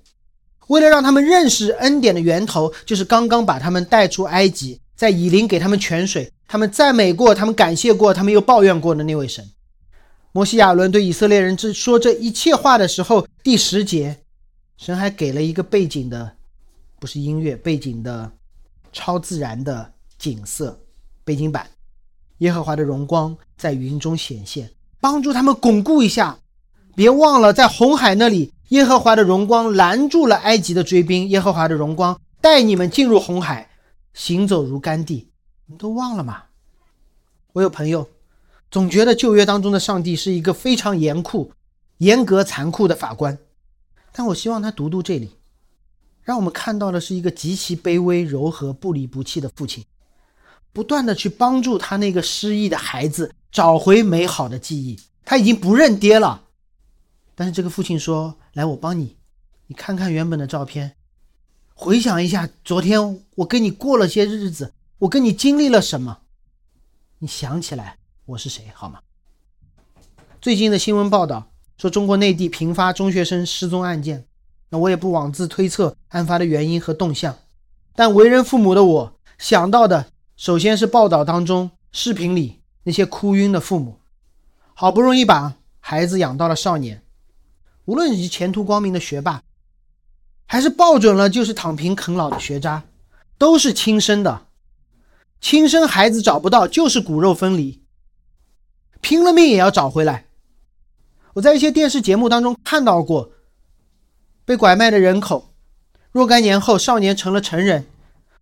[0.69, 9.45] 为了让他们认识恩典的源头，就是刚刚把他们带出埃及，在以林给他们泉水，他们赞美过，他们感谢过，他们又抱怨过的那位神。
[10.35, 14.23] 摩西亚伦对以色列人这说这一切话的时候，第十节，
[14.79, 16.37] 神还给了一个背景的，
[16.99, 18.33] 不是音乐背景的，
[18.95, 20.81] 超自然的景色
[21.23, 21.69] 背景板。
[22.39, 26.39] 耶和华的荣光在云中显现，帮助他们巩固一下。
[26.95, 31.29] 别忘了，在红海那里，耶和华的荣光拦住了埃及的追兵。
[31.29, 33.69] 耶和华的荣光带你们进入红海，
[34.15, 35.31] 行走如干地。
[35.67, 36.45] 你都忘了吗？
[37.53, 38.09] 我有朋友
[38.73, 41.53] 总觉得旧约当中的上帝是一个非常严酷、
[41.99, 43.37] 严格、残酷的法官，
[44.13, 45.37] 但我希望他读读这里，
[46.23, 49.85] 让我们看到的是一个极其卑微、柔和、不离不弃的父亲。
[50.73, 56.45] 不断的去帮助他那个失忆的孩子找回美好的记忆，他已经不认爹了。
[57.35, 59.19] 但是这个父亲说：“来，我帮你，
[59.67, 60.97] 你看看原本的照片，
[61.75, 66.23] 回想一下昨天我跟你过了些日子，我跟你经历了什么，
[67.19, 67.99] 你想起来
[68.33, 69.01] 我是谁好吗？”
[70.41, 74.27] 最近的新闻报道说中国内地频发中学生失踪案件，
[74.71, 77.37] 那我也不妄自推测案发的原因和动向，
[77.95, 80.07] 但为人父母的我想到的。
[80.35, 84.01] 首先是报道当中、视频里那些哭晕的父母，
[84.75, 87.03] 好不容易把孩子养到了少年，
[87.85, 89.43] 无论是前途光明的学霸，
[90.47, 92.83] 还是抱准了就是躺平啃老的学渣，
[93.37, 94.47] 都是亲生的。
[95.41, 97.82] 亲生孩子找不到，就是骨肉分离，
[99.03, 100.25] 拼了命也要找回来。
[101.35, 103.33] 我在一些电视节目当中看到过，
[104.47, 105.53] 被拐卖的人口，
[106.11, 107.87] 若干年后少年成了成人，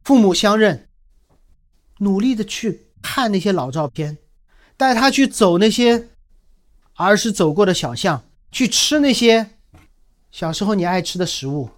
[0.04, 0.86] 父母相认。
[1.98, 4.18] 努力的去看那些老照片，
[4.76, 6.08] 带他去走那些
[6.94, 9.50] 儿时走过的小巷，去吃那些
[10.30, 11.70] 小时候你爱吃的食物，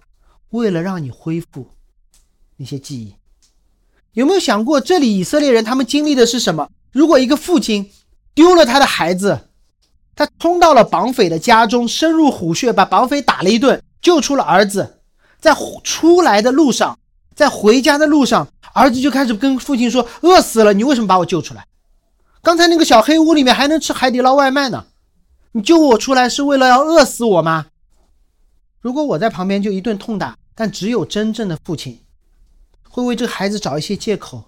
[0.49, 1.71] 为了让你恢复
[2.57, 3.15] 那些记忆。
[4.13, 6.69] 有没有想过，这里以色列人他们经历的是什么？
[6.91, 7.91] 如果一个父亲
[8.33, 9.49] 丢了他的孩子，
[10.15, 15.01] 他冲到了绑匪的家中，深入虎穴，把绑匪打了一顿，救出了儿子，
[15.39, 16.97] 在出来的路上。
[17.35, 21.65] 在回家的路上，儿子就开始跟父亲说：“饿死了，你为什么把我救出来？
[22.43, 24.85] 刚才那个小黑屋里面还能吃海底捞外卖呢，
[25.53, 27.65] 你救我出来是为了要饿死我吗？”
[28.81, 32.01] 如果我在旁边就一顿痛打，但只有真正的父亲，
[32.87, 34.43] 会为这个孩子找一些借口，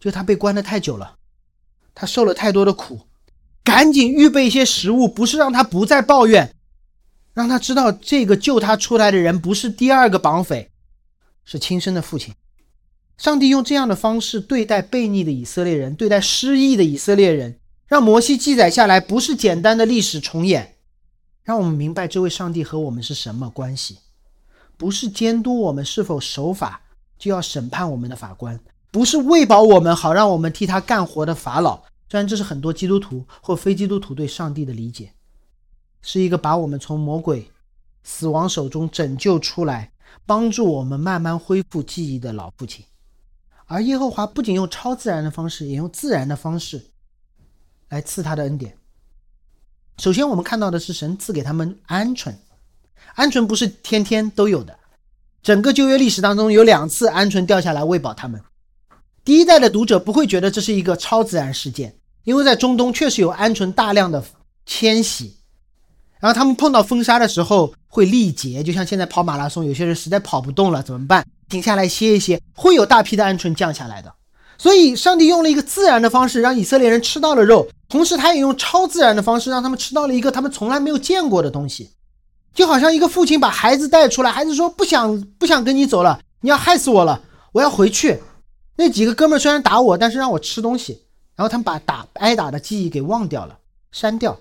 [0.00, 1.14] 就他被关的太久了，
[1.94, 3.02] 他受了太多的苦，
[3.66, 6.54] 赶紧预备一些食物，不是让他不再抱怨，
[7.34, 10.70] 让他知道这个救他出来的人不是第二个绑匪，
[11.44, 12.32] 是亲生的父亲。
[13.18, 20.76] 上帝用这样的方式对待悖逆的以色列人，对待失意的以色列人，让摩西记载下来，不是简单的历史重演，
[21.42, 23.98] 让我们明白这位上帝和我们是什么关系。
[24.76, 26.82] 不是监督我们是否守法
[27.18, 28.60] 就要审判我们的法官，
[28.92, 31.82] 不是喂饱我们好让我们替他干活的法老。
[32.08, 35.12] 虽然这是很多基督徒或非基督徒对上帝的理解，
[36.02, 37.50] 是一个把我们从魔鬼
[38.04, 39.92] 死亡手中拯救出来，
[40.24, 42.84] 帮助我们慢慢恢复记忆的老父亲。
[43.66, 46.90] 而耶和华不仅用超自然的方式，也用自然的方式
[47.88, 48.78] 来赐他的恩典。
[49.98, 52.36] 首先，我们看到的是神赐给他们鹌鹑。
[53.16, 54.78] 鹌鹑不是天天都有的，
[55.42, 58.40] 整个旧约历史当中有两次鹌鹑掉下来喂饱他们。
[59.26, 64.22] 第一代的读者不会觉得这是一个超自然事件，因为在中东确实有鹌鹑大量的
[64.64, 65.34] 迁徙，
[66.20, 71.26] 然后他们碰到风沙的时候会力竭，就像现在跑马拉松，有些人实在跑不动了怎么办？
[71.48, 74.14] 停下来歇一歇，会有大批的鹌鹑降下来的。
[74.56, 81.90] 所以，上帝用了一个自然的方式让以色列人吃到了肉，同时他也用超自然的方式让他们吃到了一个他们从来没有见过的东西。
[82.54, 88.20] 就好像一个父亲把孩子带出来，孩子说不想不想跟你走了，你要害死我了，我要回去。
[88.76, 91.02] 那几个哥们虽然打我，但是让我吃东西，
[91.34, 93.58] 然后他们把打挨打的记忆给忘掉了，
[93.90, 94.38] 删掉。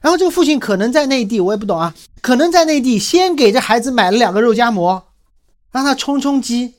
[0.00, 5.08] 然后这个父亲可能在内地，我也不懂啊，可能在内地先给这孩子买了两个肉夹馍，
[5.70, 6.74] 让他充充饥，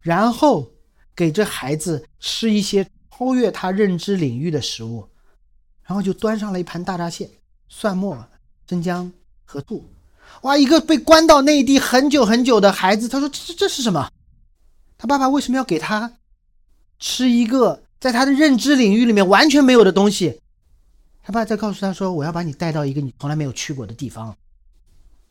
[0.00, 0.68] 然后
[1.14, 5.08] 给这孩子吃一些超越他认知领域的食物，
[5.86, 7.30] 然后就端上了一盘大闸蟹、
[7.68, 8.24] 蒜末、
[8.68, 9.12] 生姜。
[9.48, 9.80] 和醋，
[10.42, 10.56] 哇！
[10.56, 14.10] 一个被关到内地很久很久的孩子，他说：“这这是什么？
[14.98, 16.14] 他爸爸为什么要给他
[16.98, 20.40] 吃一个在他的认知领域里面完全没有的东西？”
[21.22, 24.36] 他爸在告诉他说：“我要把你带到一个你从来没有去过的地方，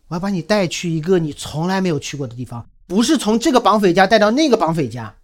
[0.08, 5.16] 我要把你带去一个你从来没有去过的地方，不是从这个绑匪家带到那个绑匪家，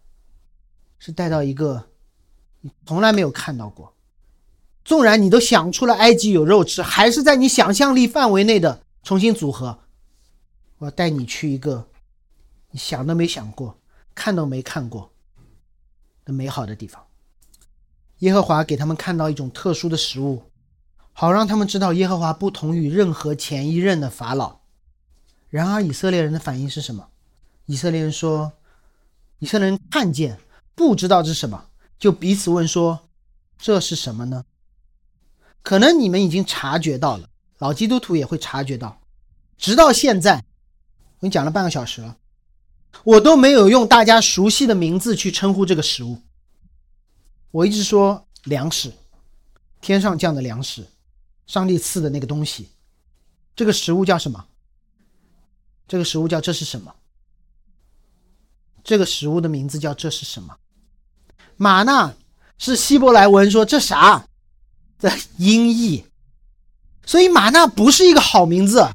[0.97, 1.89] 是带到一个
[2.62, 3.93] 你从来没有看到过。”
[4.84, 9.77] 纵然你都想出了埃及有肉吃，还是在你想象力范围内的重新组合。
[10.80, 11.88] 我要带你去一个
[12.71, 13.77] 你想都没想过、
[14.13, 15.12] 看都没看过
[16.26, 17.06] 的美好的地方。
[18.19, 20.43] 耶和华给他们看到一种特殊的食物，
[21.13, 24.60] 好让他们知道耶和华不同于任何前一任的法老。
[25.50, 27.08] 然而以色列人的反应是什么？
[27.65, 28.54] 以色列人说
[29.39, 30.39] ：“以色列人看见，
[30.76, 31.65] 不知道这是什么，
[31.97, 33.08] 就彼此问说：
[33.58, 34.45] 这是什么呢？”
[35.63, 39.00] 可能你们已经察觉到了，老基督徒也会察觉到。
[39.58, 42.17] 直到现在，我跟你讲了半个小时了，
[43.04, 46.21] 我都没有用大家熟悉的名字去称呼这个食物。
[47.51, 48.93] 我一直说粮食，
[49.82, 50.86] 天上降的粮食，
[51.47, 52.69] 上帝赐的那个东西。
[53.56, 54.45] 这个食物叫什么？
[55.88, 56.95] 这个食物叫这是什么？
[58.84, 60.56] 这个食物的名字叫这是什么？
[61.58, 62.15] 玛纳
[62.58, 64.25] 是希伯来文说这啥？
[64.99, 66.06] 的音译，
[67.06, 68.88] 所以玛纳不是一个好名字，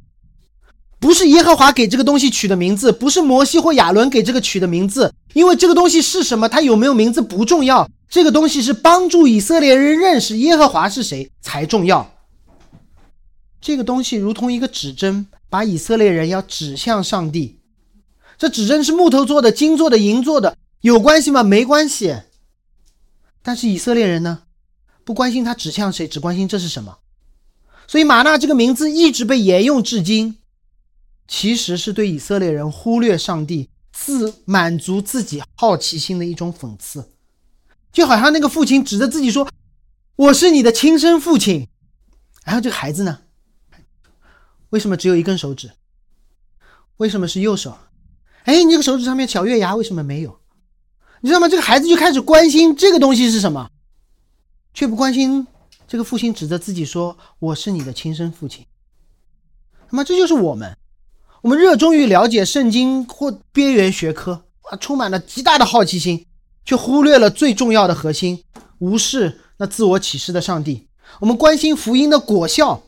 [1.06, 12.12] 不是耶和华给这个东西取的名字，不是摩西或亚伦给这个取的名字，因为这个东西是什么，它有没有名字不重要，这个东西是帮助以色列人认识耶和华是谁才重要。
[13.60, 17.60] 这个东西如同一个指针，把以色列人要指向上帝。
[18.36, 21.44] 这指针是木头做的、金做的、银做的，有关系吗？
[21.44, 22.16] 没关系。
[23.44, 24.40] 但是以色列人呢？
[25.04, 26.96] 不关心他指向谁，只关心这是什么。
[27.86, 30.38] 所以玛纳这个名字一直被沿用至今，
[31.28, 37.12] 其实是对以色列人忽略上帝、自满足自己好奇心的一种讽刺。
[37.92, 39.48] 就好像那个父亲指着自己说
[40.16, 41.68] ：“我是你的亲生父亲。”
[42.44, 43.20] 然后这个孩子呢？
[44.70, 45.70] 为什么只有一根手指？
[46.98, 47.78] 为什么是右手？
[48.44, 50.40] 哎，你这个手指上面小月牙为什么没有？
[51.22, 51.48] 你知道吗？
[51.48, 53.70] 这个孩子就开始关心这个东西是什么。
[54.74, 55.46] 却不关心
[55.88, 58.66] 这个父亲指着自己说：“我是你的亲生父亲。”
[59.88, 60.76] 那么这就是我们，
[61.42, 66.26] 我们热衷于了解圣经或边缘学科啊，充满了极大的好奇心，
[66.64, 68.42] 却忽略了最重要的核心，
[68.78, 70.88] 无视那自我启示的上帝。
[71.20, 72.82] 我们关心福音的果效，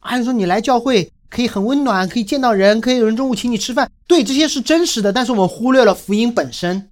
[0.00, 6.90] 还有说你来教会可以很温暖，可以见到人，可以有人中午请你吃饭，对这些是真实的，但是我们忽略了福音本身。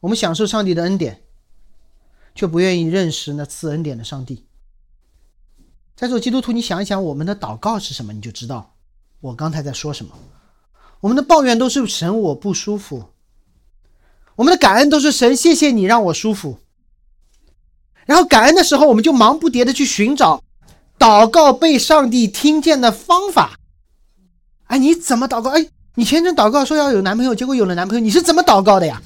[0.00, 1.22] 我们享受上帝的恩典。
[2.34, 4.46] 却不愿意认识那赐恩典的上帝。
[5.96, 8.76] 在座基督徒，你想一想，我们的祷告是什么，你就知道
[9.20, 10.12] 我刚才在说什么。
[11.00, 13.10] 我们的抱怨都是神我不舒服，
[14.36, 16.58] 我们的感恩都是神谢谢你让我舒服。
[18.06, 20.42] 然后感恩的时候，我们就忙不迭的去寻找
[20.98, 23.58] 祷告被上帝听见的方法。
[24.64, 25.50] 哎，你怎么祷告？
[25.50, 29.02] 哎，你前阵祷告说要有男朋友，结果有了男朋友，你是怎么祷告的呀？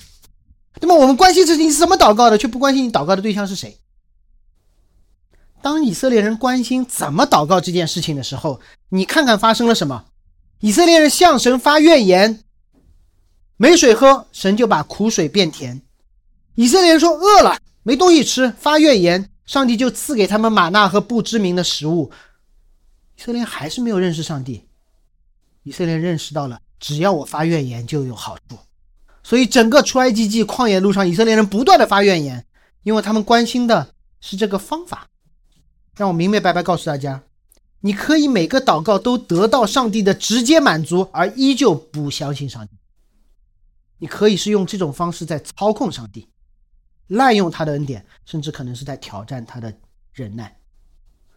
[0.80, 0.94] 那么？
[0.94, 3.76] 我们关心这事情是怎么祷告的，却不关心你祷告的对象是谁。
[5.60, 8.60] 当以色列人关心怎么祷告这件事情的时候，
[8.94, 10.04] 你看看发生了什么？
[10.60, 12.44] 以色列人向神发怨言，
[13.56, 15.80] 没水喝，神就把苦水变甜。
[16.56, 17.58] 以色列人说饿了。
[17.84, 22.12] 没东西吃，发怨言，上帝就赐给他们玛纳和不知名的食物。
[23.16, 24.62] 以色列还是没有认识上帝。
[25.62, 28.58] 以色列人认识到了，只要我发怨言就有好处。
[29.22, 32.44] 所以整个出埃及记旷野路上，以色列人不断的发怨言，
[32.82, 35.08] 因为他们关心的是这个方法。
[35.96, 37.22] 让我明明白白告诉大家，
[37.82, 42.78] 你可以每个祷告都得到上帝的直接满足，而依旧不相信上帝。
[43.98, 46.28] 你可以是用这种方式在操控上帝。
[47.08, 49.76] 滥用他的恩典，甚至可能是在挑战他的
[50.12, 50.58] 忍耐。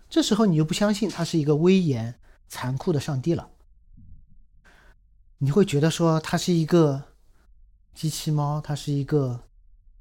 [0.09, 2.15] 这时候你就不相信他是一个威严
[2.47, 3.49] 残酷的上帝了，
[5.39, 7.03] 你会觉得说他是一个
[7.93, 9.41] 机器猫，他是一个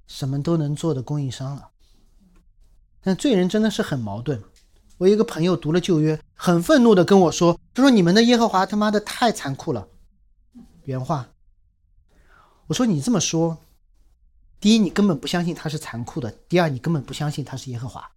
[0.06, 1.70] 什么都能做的供应商了。
[3.00, 4.40] 但罪人真的是很矛盾。
[4.98, 9.88] 我一个朋友读了旧约，很愤怒的跟我说：“他说你们的耶和华他妈的太残酷了。”
[10.84, 11.28] 原话。
[12.68, 13.58] 我说你这么说。
[14.60, 18.08] 第一，你根本不相信他是残酷的；第二，你根本不相信他是耶和华。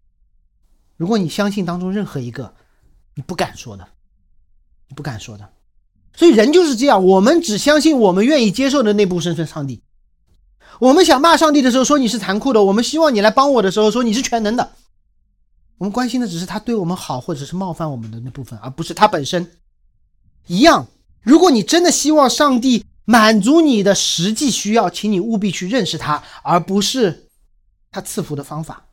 [0.95, 2.53] 如果你相信当中任何一个，
[3.15, 3.85] 你不敢说的，
[4.87, 5.49] 你不敢说的。
[6.13, 9.81] 所以人就是这样，我们只相信我们愿意接受的那部分上帝。
[10.79, 14.71] 我们想骂上帝的时候说你是残酷的，我们希望你来帮我的时候说你是全能的。
[15.77, 19.51] 我们关心的只是他对我们好，或者是冒犯我们的那部分，而不是他本身。
[20.47, 20.87] 一样，
[21.21, 22.85] 如果你真的希望上帝。
[23.09, 27.29] 满足你的实际需要，请你务必去认识他，而不是
[27.89, 28.85] 他赐福的方法。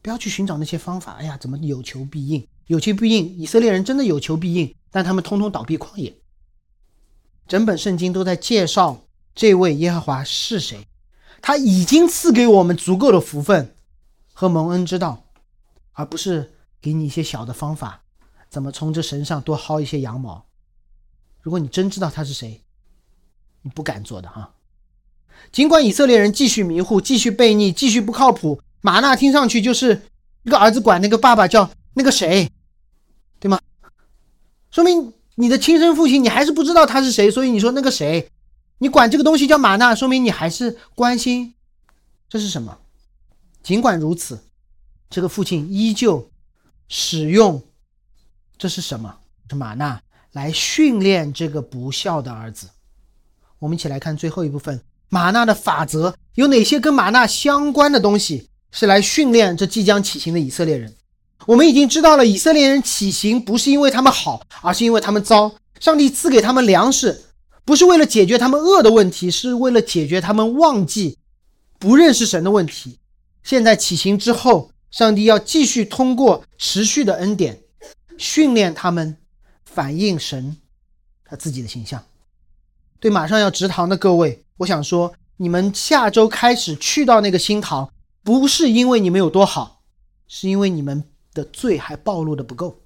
[0.00, 1.16] 不要去寻找那些方法。
[1.20, 2.48] 哎呀，怎么有求必应？
[2.68, 6.16] 有求必应，以色列人真的有求必应，但他们通通倒闭旷野。
[7.46, 9.02] 整本圣经都在介绍
[9.34, 10.88] 这位耶和华是谁，
[11.42, 13.76] 他已经赐给我们足够的福分
[14.32, 15.24] 和蒙恩之道，
[15.98, 18.04] 而不是给你一些小的方法，
[18.48, 20.46] 怎么从这神上多薅一些羊毛。
[21.42, 22.62] 如果你真知道他是谁。
[23.62, 24.54] 你不敢做的哈，
[25.50, 28.62] 尽管以色列人继续迷糊，继续悖逆，继续不靠谱。
[28.80, 30.00] 玛纳听上去就是
[30.44, 32.52] 一个儿子管那个爸爸叫那个谁，
[33.40, 33.60] 对吗？
[34.70, 38.30] 说明你的亲生父亲你还是不知道他是谁，所以你说那个谁，
[38.78, 41.54] 你管这个东西叫玛纳，说明你还是关心
[42.28, 42.78] 这是什么。
[43.64, 44.44] 尽管如此，
[45.10, 46.30] 这个父亲依旧
[46.88, 47.62] 使用
[48.56, 49.14] 这是什么？
[49.48, 50.00] 是玛纳
[50.32, 52.68] 来训练这个不孝的儿子。
[53.58, 60.94] 我们一起来看最后一部分，玛纳的法则有哪些跟玛纳相关的东西是来训练这即将起行的以色列人？
[61.46, 65.54] 我们已经知道了，以色列人起行不是因为他们好，而是因为他们糟。
[65.80, 67.24] 上帝赐给他们粮食，
[67.64, 71.16] 不是为了解决他们饿的问题，是为了解决他们忘记、
[71.78, 72.98] 不认识神的问题。
[73.42, 77.60] 现在起行之后，上帝要继续通过持续的恩典，
[78.16, 79.16] 训练他们
[79.64, 80.56] 反映神
[81.24, 82.04] 他自己的形象。
[83.00, 87.92] 对马上要植堂的各位，我想说，你们下周开始去到那个新堂，
[88.24, 89.82] 不是因为你们有多好，
[90.26, 92.80] 是因为你们的罪还暴露的不够，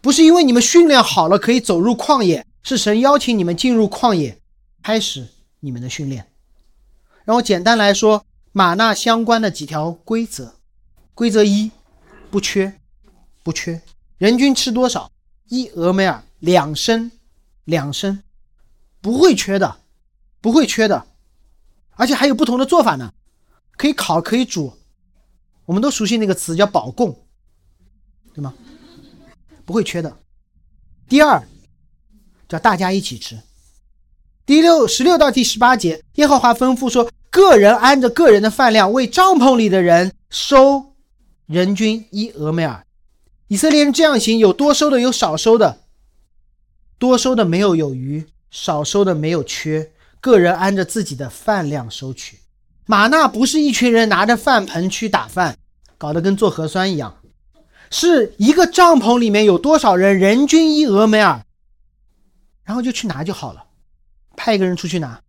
[0.00, 4.38] 不是因为你们训练好了可以走入旷野，是神邀请你们进入旷野，
[4.82, 5.26] 开始
[5.60, 6.30] 你们的训练。
[7.24, 10.55] 然后简单来说，马纳相关的几条规则：
[11.16, 11.70] 规则一，
[12.30, 12.78] 不缺，
[13.42, 13.80] 不缺，
[14.18, 15.10] 人均吃多少？
[15.48, 17.10] 一俄梅尔两升，
[17.64, 18.22] 两升。
[19.00, 19.78] 不会缺的，
[20.42, 21.06] 不会缺的，
[21.92, 23.14] 而且还有不同的做法呢，
[23.78, 24.74] 可以烤，可以煮，
[25.64, 27.18] 我们都熟悉那个词叫保供，
[28.34, 28.52] 对吗？
[29.64, 30.18] 不会缺的。
[31.08, 31.48] 第二，
[32.46, 33.40] 叫大家一起吃。
[34.44, 40.95] 第六十六到第十八节，耶和华吩咐说，个人按着个人的饭量为帐篷里的人收
[41.46, 42.84] 人均一俄美尔。
[43.48, 45.80] 以色列人这样行，有多收的，有少收的，
[46.98, 48.26] 多收的没有有余。
[48.48, 52.38] 少收的没有缺，个人按着自己的饭量收取。
[52.86, 55.58] 玛纳不是一群人拿着饭盆去打饭，
[55.98, 57.18] 搞得跟做核酸一样，
[57.90, 61.44] 是一个帐篷里面有多少人，人均一俄美尔，
[62.64, 63.64] 然后就去拿就好了。
[64.36, 65.20] 派一个人出去拿，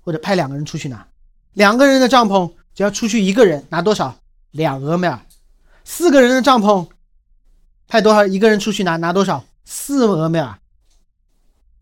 [0.00, 1.06] 或者派两个人出去拿。
[1.52, 4.16] 两个人的帐篷只要出去一个人拿多少？
[4.52, 5.20] 两俄美尔。
[5.92, 6.86] 四个人的帐篷
[7.88, 8.24] 派多少？
[8.24, 9.44] 一个人出去拿拿多少？
[9.64, 10.56] 四俄梅尔。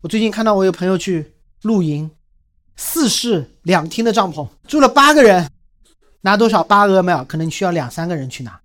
[0.01, 2.09] 我最近看到我有朋友去露营，
[2.75, 5.47] 四室两厅的帐篷，住了八个人，
[6.21, 7.23] 拿多少八俄麦尔？
[7.23, 8.59] 可能需要两三个人去拿。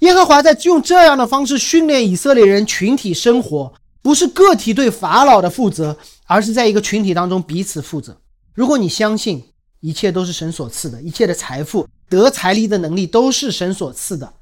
[0.00, 8.20] 耶和华在用这样的方式训练以色列人群体生活，不是个体对法老的负责，而是在一个群体当中彼此负责。
[8.52, 14.34] 如果你相信一切都是神所赐的，一切的财富、得财力的能力都是神所赐的，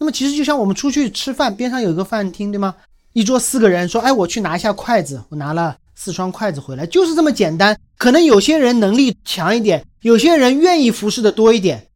[0.00, 2.74] 那么其实就像我们出去吃饭，边上有一个饭厅，对吗？
[3.12, 7.78] 一桌四个人说：“哎，我去拿一下筷子，我拿了四双筷子回来，就是这么简单。
[7.98, 11.86] 可能有些人能力强一点，有些人愿意服侍的多一点。”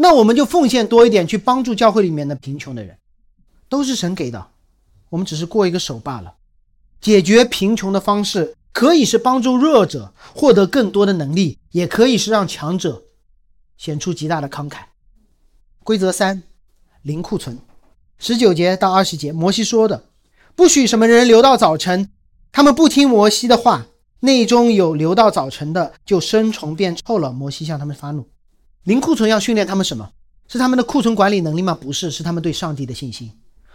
[0.00, 2.96] 那我们就奉献多一点，去帮助教会里面的贫穷的人，
[3.68, 4.46] 都是神给的，
[5.10, 6.34] 我们只是过一个手罢了。
[7.00, 13.02] 解决贫穷的方式可以是帮助弱者获得更多的能力，也可以是让强者
[13.76, 14.82] 显出极大的慷慨。
[15.82, 16.44] 规则三：
[17.02, 17.58] 零库存。
[18.18, 20.04] 十九节到二十节，摩西说的，
[20.54, 22.10] 不许什么人留到早晨，
[22.50, 23.86] 他们不听摩西的话，
[24.20, 27.32] 内中有留到早晨的，就生虫变臭了。
[27.32, 28.28] 摩西向他们发怒。
[28.82, 30.10] 零库存要训练他们什么？
[30.48, 31.78] 是他们的库存管理能力吗？
[31.80, 33.30] 不是，是他们对上帝的信心。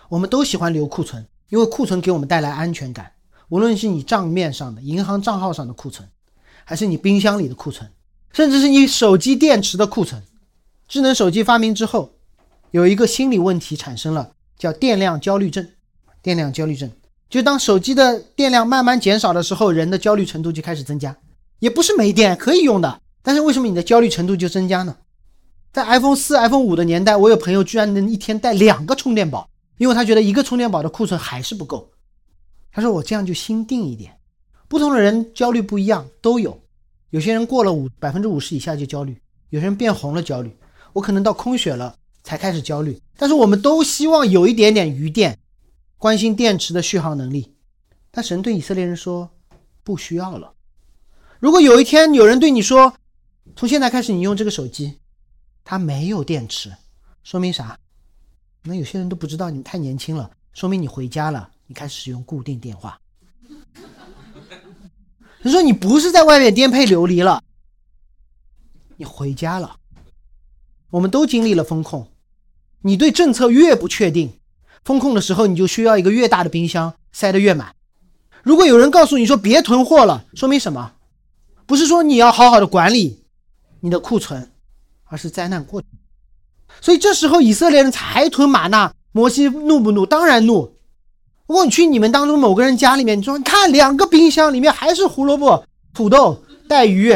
[0.09, 3.11] 我们都喜欢留库存，因为库存给我们带来安全感。
[3.49, 6.09] 无论是你账面上的银行账号上的库存，
[6.65, 7.89] 还是你冰箱里的库存，
[8.33, 10.23] 甚至是你手机电池的库存。
[10.87, 12.11] 智能手机发明之后，
[12.73, 15.69] 有一个心理问题产生了，叫电量焦虑症。
[16.23, 16.89] 电量焦虑症，
[17.29, 21.15] 就当手机的电量慢慢减少的时候，人的焦虑程度就开始增加。
[21.59, 24.97] 也不是没电可以用的，但是为什么你的焦虑程度就增加呢？
[25.71, 29.47] 在 iPhone 四、iPhone 五的年代，我有朋友居然能一天带两个充电宝，
[29.77, 31.91] 因为他觉得一个充电宝的库存还是不够。
[32.71, 34.17] 他说：“我这样就心定一点。”
[34.67, 36.59] 不同的人焦虑不一样，都有。
[37.11, 39.15] 有些人过了五百分之五十以下就焦虑，
[39.51, 40.51] 有些人变红了焦虑。
[40.93, 43.01] 我可能到空血了才开始焦虑。
[43.17, 45.37] 但是我们都希望有一点点余电，
[45.97, 47.53] 关心电池的续航能力。
[48.09, 49.29] 但神对以色列人说
[49.83, 50.53] ：“不需要了。”
[51.39, 52.95] 如果有一天有人对你说
[53.55, 54.99] ：“从现在开始你用这个手机。”
[55.65, 56.75] 它没有电池，
[57.23, 57.79] 说明啥？
[58.63, 60.29] 那有些人都不知道，你太年轻了。
[60.53, 62.99] 说明你回家了，你开始使用固定电话。
[65.41, 67.41] 他说你不是在外面颠沛流离了，
[68.97, 69.77] 你回家了。
[70.89, 72.07] 我们都经历了风控，
[72.83, 74.33] 你对政策越不确定，
[74.85, 77.75] 风控的时候你就需要一个越大的冰箱，塞得越满。
[78.43, 80.93] 如果有人告诉你说别囤货了，说明什么？
[81.65, 83.23] 不是说你要好好的管理
[83.81, 84.49] 你的库存。
[85.05, 85.79] 而是灾难过，
[86.81, 88.91] 所以这时候以色列人才囤玛纳。
[89.11, 90.07] 摩西怒不怒？
[90.07, 90.73] 当然怒。
[91.45, 97.15] 如果你去你们当中某个人家里面，你说你看两个冰箱里面还是胡萝卜、土豆、带鱼，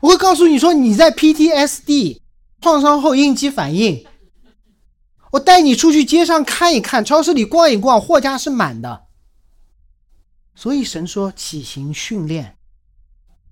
[0.00, 2.20] 我会告诉你说你在 PTSD
[2.62, 4.02] 创伤后应激反应。
[5.32, 9.06] 我带你出去街上看一看，超市里逛一逛，货架是满的。
[10.54, 12.56] 所以神说起行训练，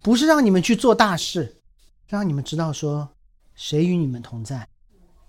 [0.02, 1.62] 不是让你们去做大事。
[2.08, 3.08] 让你们知道说，
[3.54, 4.68] 谁与你们同在？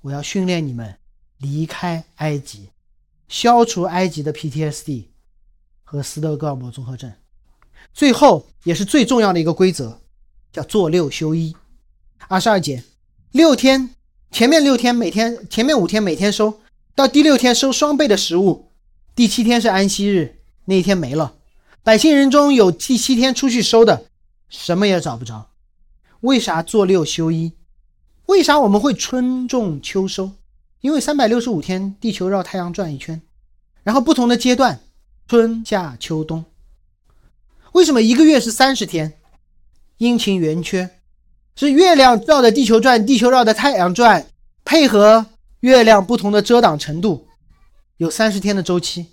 [0.02, 0.98] 我要训练你们
[1.38, 2.70] 离开埃及，
[3.28, 5.06] 消除埃及的 PTSD
[5.84, 7.12] 和斯德哥尔摩综合症。
[7.94, 10.00] 最后也是最重要的一个规则，
[10.52, 11.56] 叫做六休一。
[12.28, 12.84] 二十二节，
[13.32, 13.96] 六天，
[14.32, 16.60] 前面六天每天，前面五天每天收
[16.94, 18.72] 到第六天收双倍的食物，
[19.16, 21.36] 第七天是安息日，那一天没了。
[21.82, 24.06] 百姓人中有第七天出去收的，
[24.50, 25.50] 什么也找不着。
[26.22, 27.54] 为啥做六休一？
[28.28, 30.32] 为啥我们会春种秋收？
[30.82, 33.22] 因为三百六十五天，地球绕太阳转一圈，
[33.84, 34.82] 然后不同的阶段，
[35.28, 36.46] 春夏秋冬。
[37.72, 39.14] 为什么一个月是三十天？
[39.98, 40.97] 阴晴圆缺，
[41.58, 44.28] 是月亮绕着地球转，地球绕着太阳转，
[44.64, 45.26] 配合
[45.62, 47.28] 月亮不同的遮挡程度，
[47.98, 49.08] 有三十天的周期。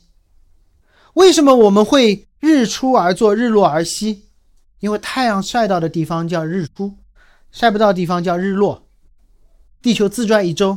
[1.15, 4.25] 为什么我们会日出而作，日落而息？
[4.81, 6.93] 因为太阳晒到的地方叫日出，
[7.51, 8.87] 晒不到的地方叫日落。
[9.81, 10.77] 地球自转一周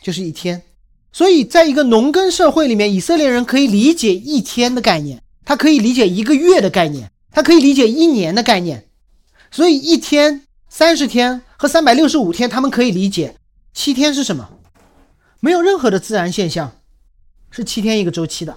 [0.00, 0.62] 就是一天，
[1.10, 8.86] 所以在一个农耕社会里面，以色列人可以理解一天的概念，他可以理解一个月的概念，他可以理解一年的概念。
[9.50, 10.42] 所以一天、
[10.72, 13.36] 三十天和三百六十五天，他们可以理解。
[13.74, 14.48] 七天是什么？
[15.40, 16.76] 没有任何的自然现象，
[17.50, 18.56] 是七天一个周期的。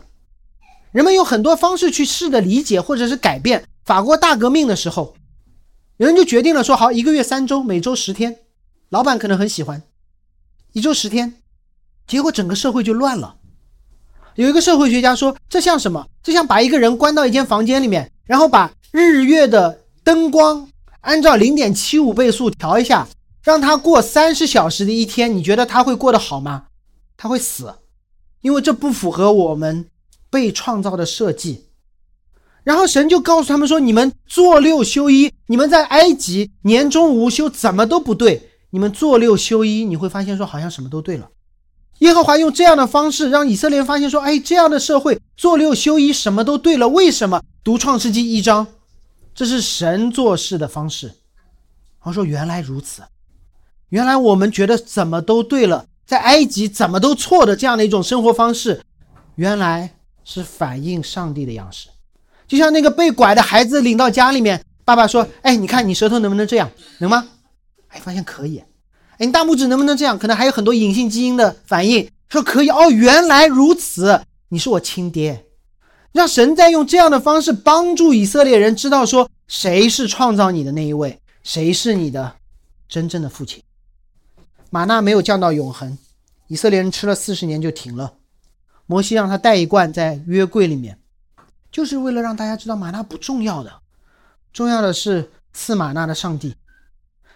[0.91, 3.66] 人们用很多方式去试着理解或者是改变。
[3.84, 5.16] 法国大革命的时候，
[5.97, 8.38] 有人就决定了说：“好，一个月三周，每周十天。”
[8.89, 9.82] 老板可能很喜欢，
[10.74, 11.41] 一周十天，
[12.05, 13.38] 结果整个社会就乱了。
[14.36, 16.07] 有一个社会学家说：“这像什么？
[16.22, 20.70] 这像把一个人关到一间房间里面，然后把日月的灯光
[21.04, 23.08] 按照零点七五倍速调一下，
[23.43, 25.36] 让他过三十小时的一天。
[25.36, 26.64] 你觉得他会过得好吗？
[27.16, 27.76] 他会死，
[28.41, 29.86] 因为这不符合我们
[30.30, 31.66] 被创造的设计。”
[32.64, 38.49] 然后神就告诉他们说：“你们做六休一，你们在埃及年终无休，怎么都不对。
[38.70, 41.30] 你们做六休一，你会发现说好像什么都对了。
[41.99, 46.88] 耶和华用这样的方式让以色列人发现说：哎，这样的社会做六休一什么都对了。
[46.88, 47.41] 为什么？
[47.64, 48.66] 读创世纪一章，
[49.36, 51.14] 这是神做事的方式。
[52.04, 53.02] 我说原来如此，
[53.90, 58.82] 原来我们觉得怎么都对了，在埃及怎么都错的这样的一种生活方式，
[59.36, 61.90] 原来是反映上帝的样式。”
[62.46, 66.70] 就像那个被拐的孩子领到家里面，爸爸说：“哎，你看你舌头能不能这样，
[67.00, 67.28] 能吗？”
[67.88, 68.62] 哎，发现可以。
[69.18, 70.20] 哎，你大拇指能不能这样？
[70.20, 72.70] 可能还有很多隐性基因的反应，说可以。
[72.70, 75.46] 哦，原来如此，你是我亲爹。
[76.14, 82.36] 让神在用这样的方式帮助以色列人知道说谁是创造你的那一位，谁是你的
[82.88, 83.61] 真正的父亲。
[84.70, 85.97] 玛纳没有降到永恒，
[86.47, 88.14] 以色列人吃了四十年就停了。
[88.86, 90.97] 摩西让他带一罐在约柜里面。
[91.72, 93.82] 就是为了让大家知道玛纳不重要的，
[94.53, 96.53] 重要的是赐玛纳的上帝。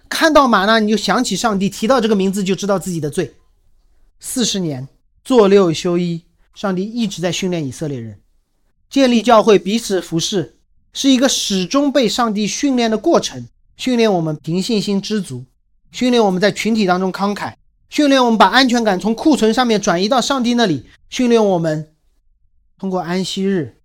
[0.08, 3.34] 看到玛纳你就想起上帝，提到这个名字就知道自己的罪。
[4.20, 4.88] 四十年
[5.24, 6.24] 做六休一，
[6.54, 8.20] 上帝一直在训练以色列人，
[8.90, 10.58] 建立教会，彼此服侍，
[10.94, 13.48] 是一个始终被上帝训练的过程。
[13.76, 15.46] 训练我们凭信心知足，
[15.92, 17.54] 训练我们在群体当中慷慨，
[17.90, 21.94] 训练我们把安全感从库存上面转移到上帝那里，训练我们
[22.78, 23.76] 通过安息日。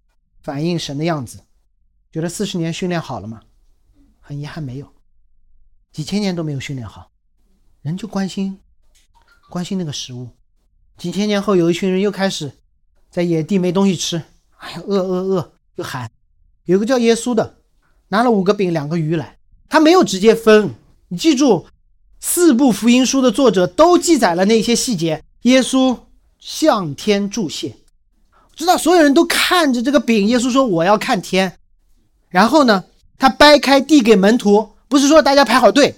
[0.43, 1.39] 反映神的样子，
[2.11, 3.43] 觉得四十年训练好了吗？
[4.21, 4.93] 很遗憾没有，
[5.93, 7.13] 几千年都没有训练好，
[7.83, 8.59] 人就关心
[9.49, 10.31] 关心那个食物。
[10.97, 12.51] 几千年后，有一群人又开始
[13.09, 14.21] 在野地没东西吃，
[14.63, 16.09] 哎呀，饿饿饿，就喊。
[16.67, 17.57] 有个叫耶稣的，
[18.09, 19.37] 拿了五个饼两个鱼来，
[19.69, 20.71] 他没有直接分。
[21.09, 21.67] 你记住，
[22.21, 25.25] 四部福音书的作者都记载了那些细节。
[25.43, 25.99] 耶稣
[26.39, 27.75] 向天祝谢。
[28.55, 31.57] 知道所有人都看着这个饼，耶稣说：“我要看天。”
[32.31, 32.85] 然后呢，
[33.19, 35.97] 他掰开递给门徒，不是说大家排好队，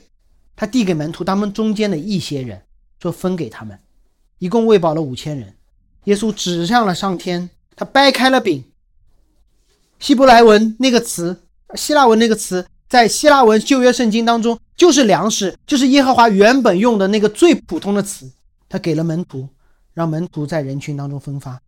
[0.57, 2.63] 他递给门徒，他们中间的一些人
[3.03, 3.79] 说分给他们，
[4.39, 5.55] 一共喂饱了五千人。
[6.05, 8.65] 耶稣指向了上天，他掰开了饼。
[9.99, 11.41] 希伯来文那个词，
[11.75, 18.31] 希腊文那个词，在希腊文旧约圣经当中就是粮食，就是耶和华原本用的那个最普通的词。
[18.69, 19.49] 他给了门徒，
[19.93, 21.61] 让门徒在人群当中分发。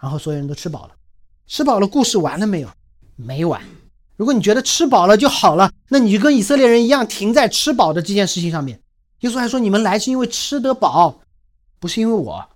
[0.00, 0.90] 然后所有人都吃饱了，
[1.46, 2.68] 吃饱了，故事完了没有？
[3.16, 3.60] 没完。
[4.16, 8.80] 如果你觉得吃饱了就好了，那你就跟以色列人一样，停在吃饱的这件事情上面。
[9.20, 11.20] 耶稣还说：“你们来是因为吃得饱，
[11.80, 12.48] 不是因为我。”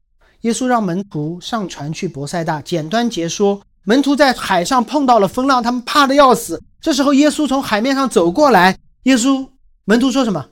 [0.43, 6.63] 耶稣让门徒上船去博塞大，简单结说，门徒在海上碰到了风浪，他们怕的要死。
[6.81, 9.49] 这时候耶稣从海面上走过来，耶稣
[9.85, 10.49] 门徒说什么？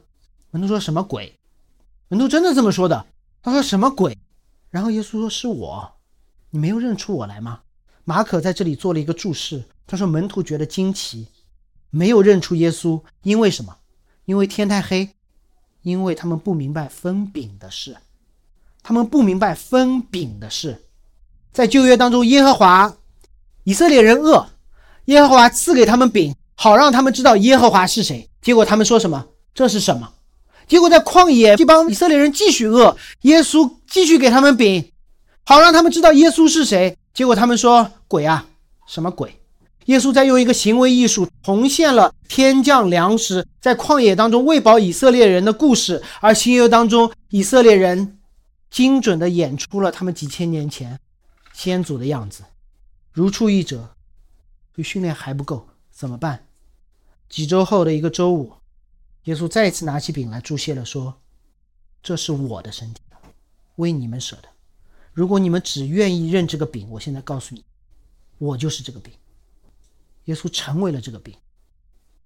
[0.50, 1.38] 门徒说什么鬼？
[2.08, 3.06] 门徒真的这么说的。
[3.42, 4.18] 他说什么鬼？
[4.70, 5.92] 然后耶稣说是我。
[6.50, 7.60] 你没有认出我来吗？
[8.04, 11.28] 马可在这里做了一个注释，他说门徒觉得惊奇，
[11.90, 13.76] 没有认出耶稣，因为什么？
[14.24, 15.10] 因为天太黑，
[15.82, 17.96] 因为他们不明白分饼的事，
[18.86, 20.80] 他们不明白分饼的事。
[21.52, 22.94] 在旧约当中，耶和华
[23.64, 24.46] 以色列人饿，
[25.06, 28.30] 耶和华赐给他们饼，好让他们知道耶和华是谁。
[28.40, 29.26] 结果他们说什么？
[29.52, 30.10] 这是什么？
[30.68, 34.92] 结果在旷野，这帮以色列人继续饿，耶稣继续给他们饼。
[35.42, 38.46] 好让他们知道耶稣是谁，结果他们说鬼啊，
[38.86, 39.34] 什么鬼？
[39.86, 48.15] 耶稣在用一个行为艺术重现了天降粮食在旷野当中喂饱以色列人的故事，而新约当中以色列人
[48.70, 50.98] 精准地演出了他们几千年前
[51.52, 52.44] 先祖的样子，
[53.12, 53.90] 如出一辙。
[54.72, 56.46] 对训练还不够，怎么办？
[57.30, 58.52] 几周后的一个周五，
[59.24, 61.18] 耶稣再次拿起饼来祝谢了，说
[62.02, 63.00] ：“这是我的身体，
[63.76, 64.48] 为你们舍的。”
[65.14, 67.64] 如果你们只愿意认这个饼，我现在告诉你，
[68.36, 69.14] 我就是这个饼。
[70.26, 71.34] 耶稣成为了这个饼，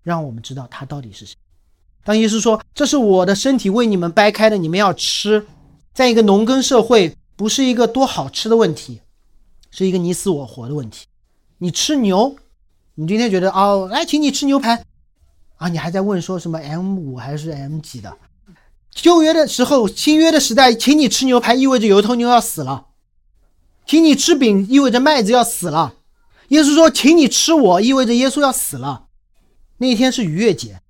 [0.03, 1.37] 让我们知道他到底是谁。
[2.03, 5.47] 当耶稣说：“这是我的身体，为你们掰开的，你们要吃。”
[6.01, 9.03] 在一个农耕社会，不是一个多好吃的问题，
[9.71, 11.05] 是一个你死我活的问题。
[11.59, 12.37] 你吃牛，
[12.95, 14.83] 你今天觉得哦，来，请你吃牛排
[15.57, 18.17] 啊，你还在问说什么 M 五还是 M 几的？
[18.91, 22.87] 旧约的时候，新约的时代，请你吃牛排意味着有一头牛要死了；
[23.85, 25.97] 请你吃饼意味着麦子要死了。
[26.49, 29.09] 耶稣说：“请你吃我，意味着耶稣要死了。”
[29.77, 30.81] 那天是逾越节，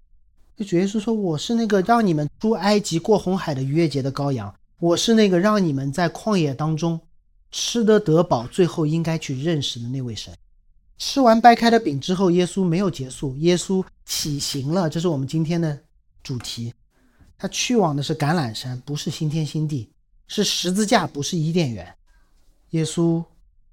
[0.58, 7.00] 主耶稣说：“我是那个让你们出埃及过红海的逾越节的羔羊，我是那个让你们在旷野当中
[7.52, 10.34] 吃得得饱，最后应该去认识的那位神。”
[10.98, 14.90] 吃完掰开的饼之后，耶稣没有结束，耶稣起行了。
[14.90, 15.78] 这是我们今天的
[16.22, 16.74] 主题。
[17.38, 19.88] 他去往的是橄榄山，不是新天新地，
[20.28, 21.94] 是十字架，不是伊甸园。
[22.72, 23.24] 耶稣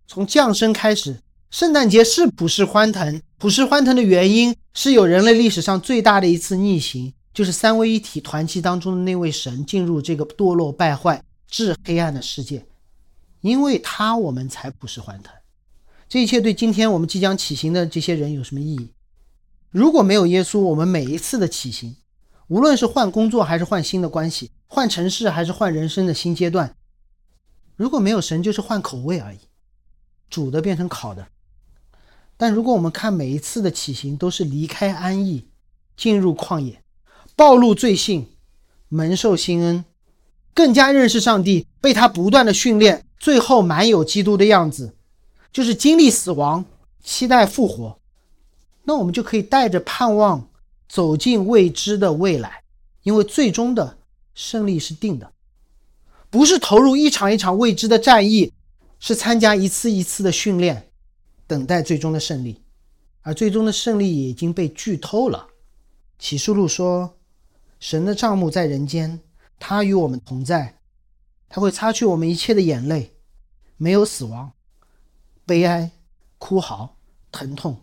[0.08, 1.20] 从降生开始，
[1.52, 12.66] 圣诞节是普世欢腾，普世欢腾的原因是有人类历史上最大的一次逆行，就是三位一体团契当中的那位神进入这个堕落败坏、至黑暗的世界，
[13.42, 15.32] 因为他我们才普世欢腾。
[16.10, 18.90] 这一切对今天我们即将起行的这些人有什么意义？
[19.70, 21.96] 如果没有耶稣，我们每一次的起行，
[22.48, 26.76] 无论是换工作还是换新的关系，换城市还是换人生的新阶段，
[27.76, 29.38] 如果没有神，就是换口味而已，
[30.28, 31.28] 煮的变成烤的。
[32.36, 35.46] 但如果我们看每一次的起行都是离开安逸，
[35.96, 36.82] 进入旷野，
[37.38, 38.30] 暴露罪性，
[38.90, 39.86] 蒙受新恩，
[40.56, 44.96] 更加认识上帝，被他不断的训练，最后满有基督的样子，
[45.54, 46.66] 就是经历死亡，
[47.04, 48.00] 期待复活。
[48.86, 50.50] 那我们就可以带着盼望
[50.90, 52.64] 走进未知的未来，
[53.04, 54.00] 因为最终的
[54.34, 55.32] 胜利是定的，
[56.32, 58.52] 不是投入一场一场未知的战役，
[59.00, 60.90] 是参加一次一次的训练，
[61.46, 62.64] 等待最终的胜利，
[63.22, 65.50] 而最终的胜利已经被剧透了。
[66.18, 67.17] 启示录说，
[67.80, 69.20] 神的账目在人间，
[69.60, 70.80] 他与我们同在，
[71.48, 73.16] 他会擦去我们一切的眼泪，
[73.78, 74.52] 没有死亡、
[75.46, 75.92] 悲哀、
[76.38, 76.98] 哭嚎、
[77.32, 77.80] 疼痛。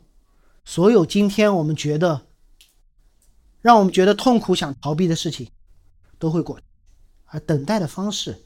[0.64, 2.26] 所有今天我们觉得
[3.60, 5.48] 让我们觉得痛苦、想逃避的事情，
[6.18, 6.58] 都会过，
[7.26, 8.42] 而等待的方式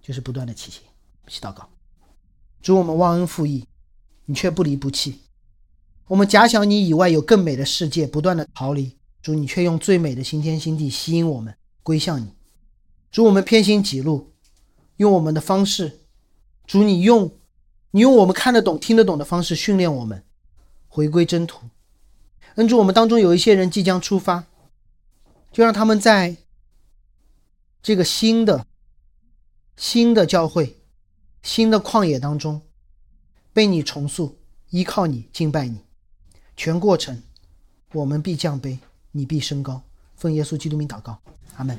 [0.00, 0.82] 就是不断的祈求、
[1.26, 1.68] 祈祷告。
[2.62, 3.66] 主，我们忘恩负义，
[4.26, 5.14] 你却不离不弃；
[6.06, 8.99] 我们假想你以外有更美的世界，不断的逃离。
[9.22, 12.34] 主，你却用最美的新天新地吸引我们归向你。
[13.10, 14.32] 主，我们偏行己路，
[14.96, 16.00] 用我们的方式。
[16.66, 17.32] 主，你用
[17.90, 20.24] 你用我们看得懂、听得懂的方式训练我们。
[20.92, 21.66] 回归真途，
[22.56, 24.46] 恩主，我们当中有一些人即将出发，
[25.52, 26.36] 就让他们在
[27.80, 28.66] 这个新的、
[29.76, 30.80] 新的教会、
[31.44, 32.62] 新的旷野当中，
[33.52, 34.36] 被你重塑，
[34.70, 35.78] 依靠你，敬拜你。
[36.56, 37.22] 全过程，
[37.92, 38.78] 我们必降卑，
[39.12, 39.82] 你必升高。
[40.16, 41.18] 奉耶稣基督名祷告，
[41.56, 41.78] 阿门。